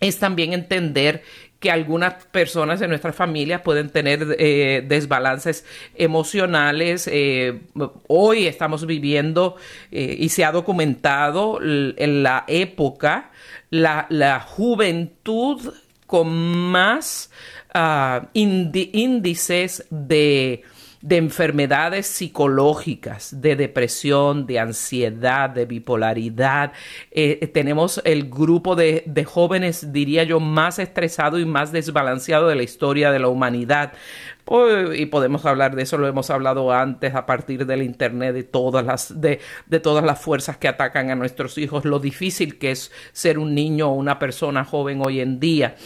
[0.00, 1.22] es también entender
[1.60, 7.08] que algunas personas de nuestras familias pueden tener eh, desbalances emocionales.
[7.12, 7.60] Eh,
[8.08, 9.56] hoy estamos viviendo
[9.92, 13.30] eh, y se ha documentado en la época
[13.68, 15.74] la, juventud
[16.06, 16.28] con
[16.70, 17.30] más
[17.74, 20.64] ah, índices de
[21.02, 26.72] de enfermedades psicológicas, de depresión, de ansiedad, de bipolaridad.
[27.10, 32.56] Eh, eh, tenemos el grupo de, jóvenes, diría yo, más estresado y más desbalanceado de
[32.56, 33.92] la historia de la humanidad.
[34.96, 38.84] y podemos hablar de eso, lo hemos hablado antes a partir del Internet, de todas
[38.84, 42.90] las, de, de todas las fuerzas que atacan a nuestros hijos, lo difícil que es
[43.12, 45.76] ser un niño o una persona joven hoy en día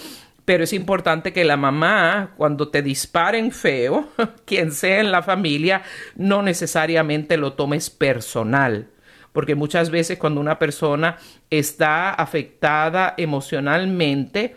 [0.44, 4.08] pero es importante que la mamá, cuando te disparen feo,
[4.44, 5.82] quien sea en la familia,
[6.16, 8.88] no necesariamente lo tomes personal.
[9.32, 11.16] Porque muchas veces cuando una persona
[11.50, 14.54] está afectada emocionalmente,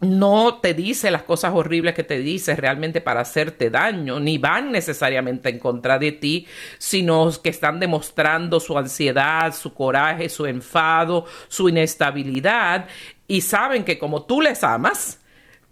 [0.00, 4.72] no te dice las cosas horribles que te dice realmente para hacerte daño, ni van
[4.72, 6.46] necesariamente en contra de ti,
[6.78, 12.86] sino que están demostrando su ansiedad, su coraje, su enfado, su inestabilidad
[13.30, 15.19] y saben que como tú les amas,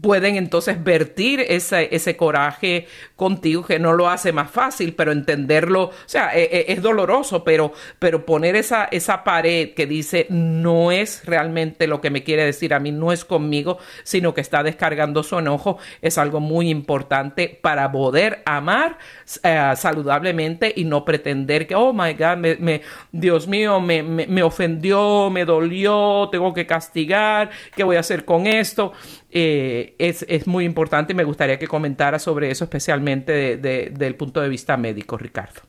[0.01, 2.86] pueden entonces vertir ese, ese coraje
[3.16, 7.42] contigo que no lo hace más fácil, pero entenderlo, o sea, e, e, es, doloroso,
[7.42, 12.44] pero, pero poner esa, esa pared que dice no es realmente lo que me quiere
[12.44, 16.70] decir a mí, no es conmigo, sino que está descargando su enojo, es algo muy
[16.70, 18.99] importante para poder amar
[19.42, 25.28] eh, saludablemente y no pretender que, oh my God, me, Dios mío, me, me ofendió,
[25.30, 28.92] me dolió, tengo que castigar, ¿qué voy a hacer con esto?
[29.30, 34.14] Eh, es, es, muy importante y me gustaría que comentara sobre eso, especialmente de, del
[34.16, 35.61] punto de vista médico, Ricardo.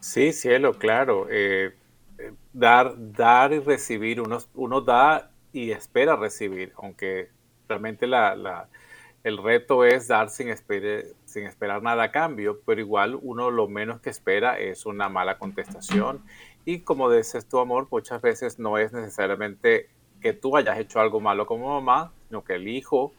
[0.00, 1.26] Sí, cielo, claro.
[1.30, 1.74] Eh,
[2.52, 7.30] dar, dar y recibir, uno, uno da y espera recibir, aunque
[7.68, 8.68] realmente la, la,
[9.24, 10.48] el reto es dar sin,
[11.24, 15.38] sin esperar nada a cambio, pero igual uno lo menos que espera es una mala
[15.38, 16.22] contestación.
[16.64, 19.88] Y como dices tu amor, muchas veces no es necesariamente
[20.20, 23.12] que tú hayas hecho algo malo como mamá, sino que el hijo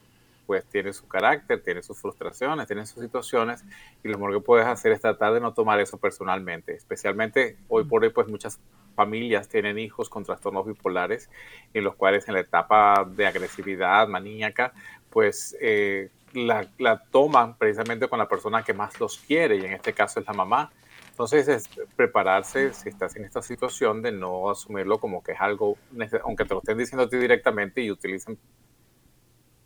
[0.46, 3.64] pues tiene su carácter, tiene sus frustraciones, tiene sus situaciones
[4.04, 6.74] y lo mejor que puedes hacer es tratar de no tomar eso personalmente.
[6.74, 8.60] Especialmente hoy por hoy pues muchas
[8.96, 11.30] familias tienen hijos con trastornos bipolares
[11.74, 14.74] en los cuales en la etapa de agresividad maníaca
[15.12, 19.74] pues eh, la, la toman precisamente con la persona que más los quiere y en
[19.74, 20.72] este caso es la mamá
[21.20, 25.78] entonces, es prepararse si estás en esta situación de no asumirlo como que es algo,
[26.24, 28.40] aunque te lo estén diciendo a ti directamente y utilicen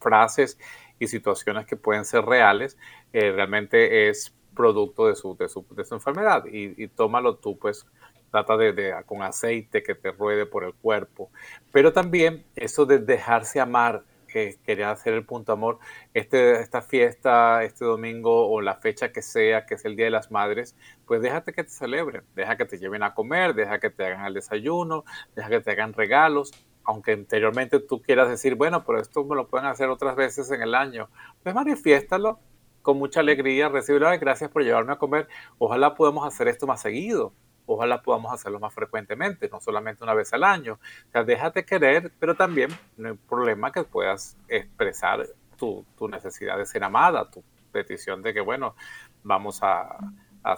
[0.03, 0.59] frases
[0.99, 2.77] y situaciones que pueden ser reales,
[3.13, 7.85] eh, realmente es producto de su, de su, de su enfermedad y, tómalo tú, pues
[8.31, 11.31] trata de, de, con aceite que te ruede por el cuerpo.
[11.71, 15.77] Pero también eso de dejarse amar, que quería hacer el punto amor,
[16.15, 20.11] este, esta fiesta, este domingo o la fecha que sea, que es el Día de
[20.11, 20.75] las Madres,
[21.05, 24.25] pues déjate que te celebren, deja que te lleven a comer, deja que te hagan
[24.25, 26.51] el desayuno, deja que te hagan regalos,
[26.85, 30.61] aunque anteriormente tú quieras decir, bueno, pero esto me lo pueden hacer otras veces en
[30.61, 31.09] el año,
[31.41, 32.39] pues manifiéstalo
[32.81, 35.27] con mucha alegría, recibirlo, gracias por llevarme a comer,
[35.57, 37.33] ojalá podamos hacer esto más seguido,
[37.65, 40.73] ojalá podamos hacerlo más frecuentemente, no solamente una vez al año.
[41.07, 45.25] O sea, déjate querer, pero también no hay problema que puedas expresar
[45.57, 48.75] tu, necesidad de ser amada, tu petición de que, bueno,
[49.23, 49.97] vamos a,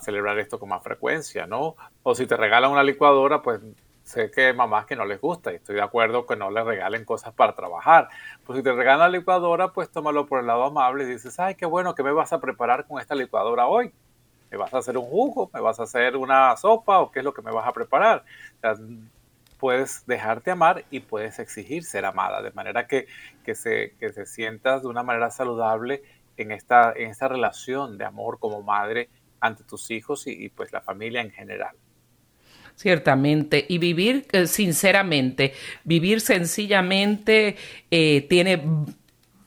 [0.01, 1.75] celebrar esto con más frecuencia, ¿no?
[2.01, 3.61] O si te regalan una licuadora, pues
[4.05, 6.63] sé que hay mamás que no les gusta y estoy de acuerdo que no les
[6.63, 8.07] regalen cosas para trabajar.
[8.45, 11.55] Pues si te regalan la licuadora, pues tómalo por el lado amable y dices, ay,
[11.55, 13.91] qué bueno, ¿qué me vas a preparar con esta licuadora hoy?
[14.51, 15.49] ¿Me vas a hacer un jugo?
[15.53, 16.99] ¿Me vas a hacer una sopa?
[16.99, 18.23] ¿O qué es lo que me vas a preparar?
[19.59, 23.07] puedes dejarte amar y puedes exigir ser amada, de manera que,
[23.43, 26.03] que, se, que se sientas de una manera saludable
[26.37, 30.81] en esta, en esta relación de amor como madre ante tus hijos y, pues la
[30.81, 31.75] familia en general.
[32.75, 35.53] Ciertamente, y vivir eh, sinceramente,
[35.85, 37.55] vivir sencillamente
[37.89, 38.61] eh, tiene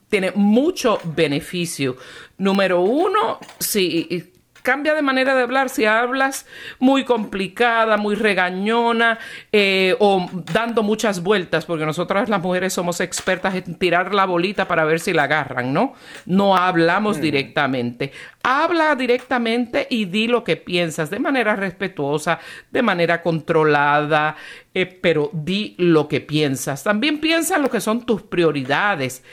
[0.09, 1.95] tiene mucho beneficio.
[2.39, 6.45] Número uno, si cambia de manera de hablar si hablas
[6.79, 9.19] muy complicada, muy regañona
[9.51, 14.67] eh, o dando muchas vueltas, porque nosotras las mujeres somos expertas en tirar la bolita
[14.67, 15.93] para ver si la agarran, ¿no?
[16.25, 17.21] No hablamos mm.
[17.21, 18.11] directamente.
[18.43, 22.39] Habla directamente y di lo que piensas de manera respetuosa,
[22.71, 24.35] de manera controlada,
[24.73, 26.83] eh, pero di lo que piensas.
[26.83, 29.23] También piensa lo que son tus prioridades,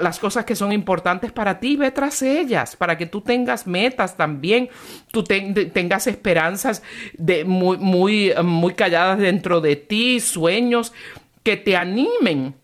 [0.00, 4.16] las cosas que son importantes para ti, ve tras ellas, para que tú tengas metas
[4.16, 4.59] también,
[5.10, 6.82] tú tengas esperanzas
[7.46, 10.92] muy, muy, muy calladas dentro de ti, sueños
[11.42, 12.54] que te animen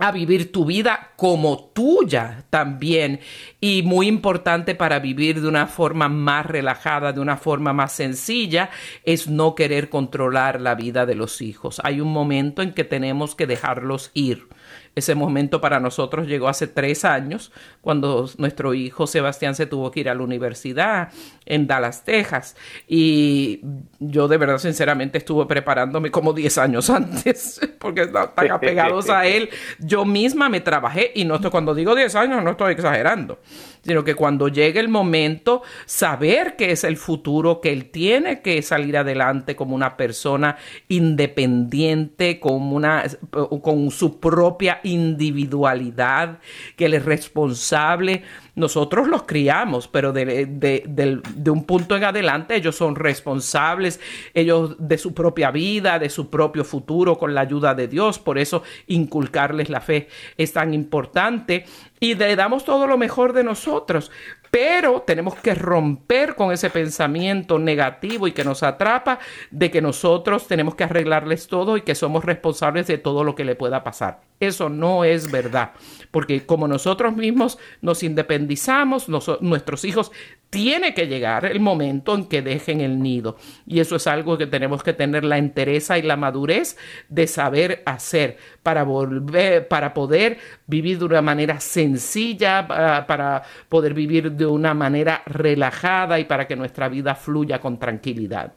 [0.00, 3.20] a vivir tu vida como tuya también.
[3.60, 8.70] Y muy importante para vivir de una forma más relajada, de una forma más sencilla,
[9.04, 11.80] es no querer controlar la vida de los hijos.
[11.84, 14.48] Hay un momento en que tenemos que dejarlos ir.
[14.94, 20.00] Ese momento para nosotros llegó hace tres años, cuando nuestro hijo Sebastián se tuvo que
[20.00, 21.10] ir a la universidad
[21.46, 22.56] en Dallas, Texas.
[22.88, 23.60] Y
[24.00, 29.48] yo de verdad, sinceramente, estuve preparándome como diez años antes, porque están apegados a él.
[29.78, 33.38] Yo misma me trabajé, y no estoy, cuando digo diez años, no estoy exagerando
[33.82, 38.60] sino que cuando llegue el momento, saber que es el futuro, que él tiene que
[38.62, 40.56] salir adelante como una persona
[40.88, 46.38] independiente, con, una, con su propia individualidad,
[46.76, 48.22] que él es responsable
[48.54, 51.20] nosotros los criamos, pero de,
[51.50, 54.00] un punto en adelante ellos son responsables,
[54.34, 58.18] ellos de su propia vida, de su propio futuro con la ayuda de Dios.
[58.18, 61.64] Por eso inculcarles la fe es tan importante
[62.00, 64.10] y le damos todo lo mejor de nosotros.
[64.50, 69.20] Pero tenemos que romper con ese pensamiento negativo y que nos atrapa
[69.50, 73.44] de que nosotros tenemos que arreglarles todo y que somos responsables de todo lo que
[73.44, 74.22] le pueda pasar.
[74.40, 75.72] Eso no es verdad,
[76.10, 79.06] porque como nosotros mismos nos independizamos,
[79.40, 80.10] nuestros hijos
[80.50, 83.36] tiene que llegar el momento en que dejen el nido.
[83.66, 86.76] Y eso es algo que tenemos que tener la entereza y la madurez
[87.08, 92.66] de saber hacer para volver, para poder vivir de una manera sencilla,
[93.06, 98.54] para, poder vivir de una manera relajada y para que nuestra vida fluya con tranquilidad.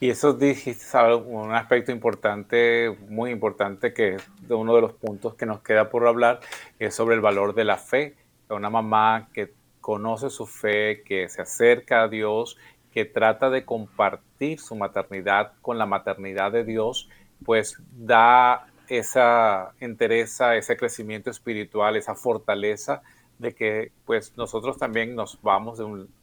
[0.00, 5.46] Y eso dijiste un aspecto importante, muy importante, que es uno de los puntos que
[5.46, 6.40] nos queda por hablar,
[6.78, 8.14] es sobre el valor de la fe.
[8.50, 12.56] Una mamá que conoce su fe, que se acerca a Dios,
[12.90, 17.10] que trata de compartir su maternidad con la maternidad de Dios,
[17.44, 23.02] pues da esa entereza, ese crecimiento espiritual, esa fortaleza
[23.38, 25.78] de que pues nosotros también nos vamos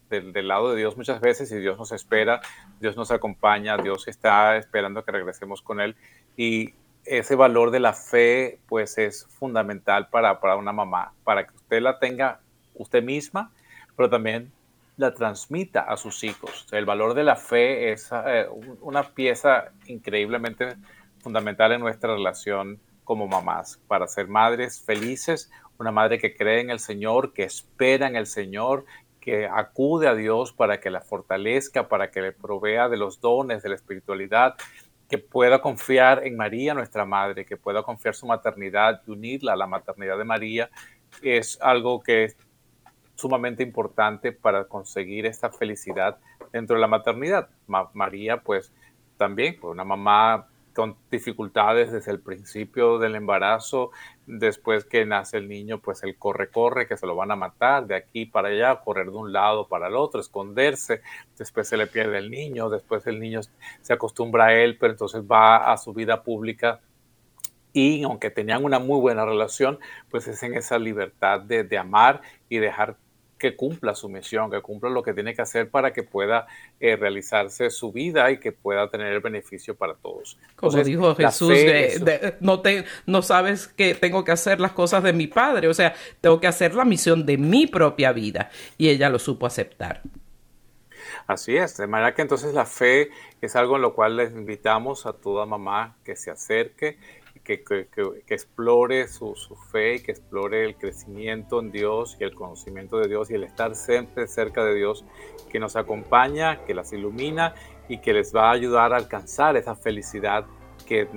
[0.10, 2.42] del, lado de Dios muchas veces y Dios nos espera,
[2.80, 5.96] Dios nos acompaña, Dios está esperando que regresemos con Él.
[6.36, 6.74] Y
[7.06, 11.80] ese valor de la fe pues es fundamental para, para una mamá, para que usted
[11.80, 12.40] la tenga
[12.76, 13.52] usted misma,
[13.96, 14.52] pero también
[14.98, 16.68] la transmita a sus hijos.
[16.72, 18.48] el valor de la fe es eh,
[18.82, 20.76] una pieza increíblemente
[21.20, 26.70] fundamental en nuestra relación como mamás, para ser madres felices, una madre que cree en
[26.70, 28.86] el Señor, que espera en el Señor,
[29.20, 33.64] que acude a Dios para que la fortalezca, para que le provea de los dones,
[33.64, 34.56] de la espiritualidad,
[35.10, 39.58] que pueda confiar en María, nuestra madre, que pueda confiar su maternidad y unirla a
[39.58, 40.70] la maternidad de María,
[41.22, 42.34] es algo que
[43.22, 46.18] sumamente importante para conseguir esta felicidad
[46.52, 47.50] dentro de la maternidad.
[47.94, 48.74] María, pues
[49.18, 53.92] también fue una mamá con dificultades desde el principio del embarazo,
[54.26, 57.86] después que nace el niño, pues el corre, corre, que se lo van a matar
[57.88, 61.02] de aquí para allá, correr de un lado para el otro, esconderse,
[61.38, 63.42] después se le pierde el niño, después el niño
[63.82, 66.80] se acostumbra a él, pero entonces va a su vida pública.
[67.74, 72.22] Y aunque tenían una muy buena relación, pues es en esa libertad de, de amar
[72.50, 72.98] y dejar
[73.42, 76.46] que cumpla su misión, que cumpla lo que tiene que hacer para que pueda
[76.80, 80.38] eh, realizarse su vida y que pueda tener el beneficio para todos.
[80.56, 81.58] Como dijo Jesús,
[82.40, 85.96] no, te, no sabes que tengo que hacer las cosas de mi padre, o sea,
[86.22, 90.04] tengo que hacer la misión de mi propia vida y ella lo supo aceptar.
[91.26, 93.10] Así es, de manera que entonces la fe
[93.42, 97.00] es algo en lo cual les invitamos a toda mamá que se acerque
[97.44, 97.64] que,
[98.28, 99.36] explore su,
[99.72, 103.44] fe y que explore el crecimiento en Dios y el conocimiento de Dios y el
[103.44, 105.06] estar siempre cerca de Dios,
[105.50, 107.56] que nos acompaña, que las ilumina
[107.90, 110.46] y que les va a ayudar a alcanzar esa felicidad
[110.86, 111.08] que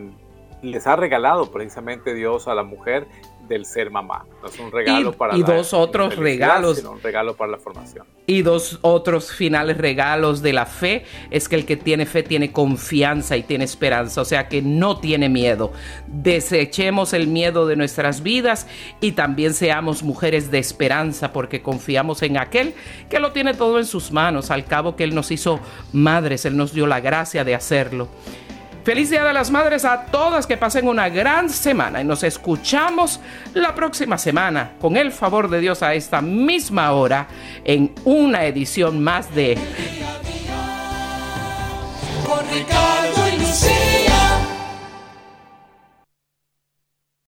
[0.63, 3.07] les ha regalado precisamente Dios a la mujer
[3.49, 4.25] del ser mamá.
[4.43, 8.07] No es un regalo para y dos otros regalos, sino un regalo para la formación.
[8.27, 12.53] Y dos otros finales regalos de la fe es que el que tiene fe tiene
[12.53, 15.73] confianza y tiene esperanza, o sea que no tiene miedo.
[16.07, 18.67] Desechemos el miedo de nuestras vidas
[19.01, 22.75] y también seamos mujeres de esperanza porque confiamos en aquel
[23.11, 24.51] que lo tiene todo en sus manos.
[24.51, 25.61] Al cabo que él nos hizo
[25.93, 28.09] madres, él nos dio la gracia de hacerlo.
[28.85, 33.19] Feliz Día de las Madres a todas, que pasen una gran semana y nos escuchamos
[33.55, 37.27] la próxima semana con el favor de Dios a esta misma hora
[37.65, 39.57] en una edición más de...
[42.27, 44.14] Con Ricardo y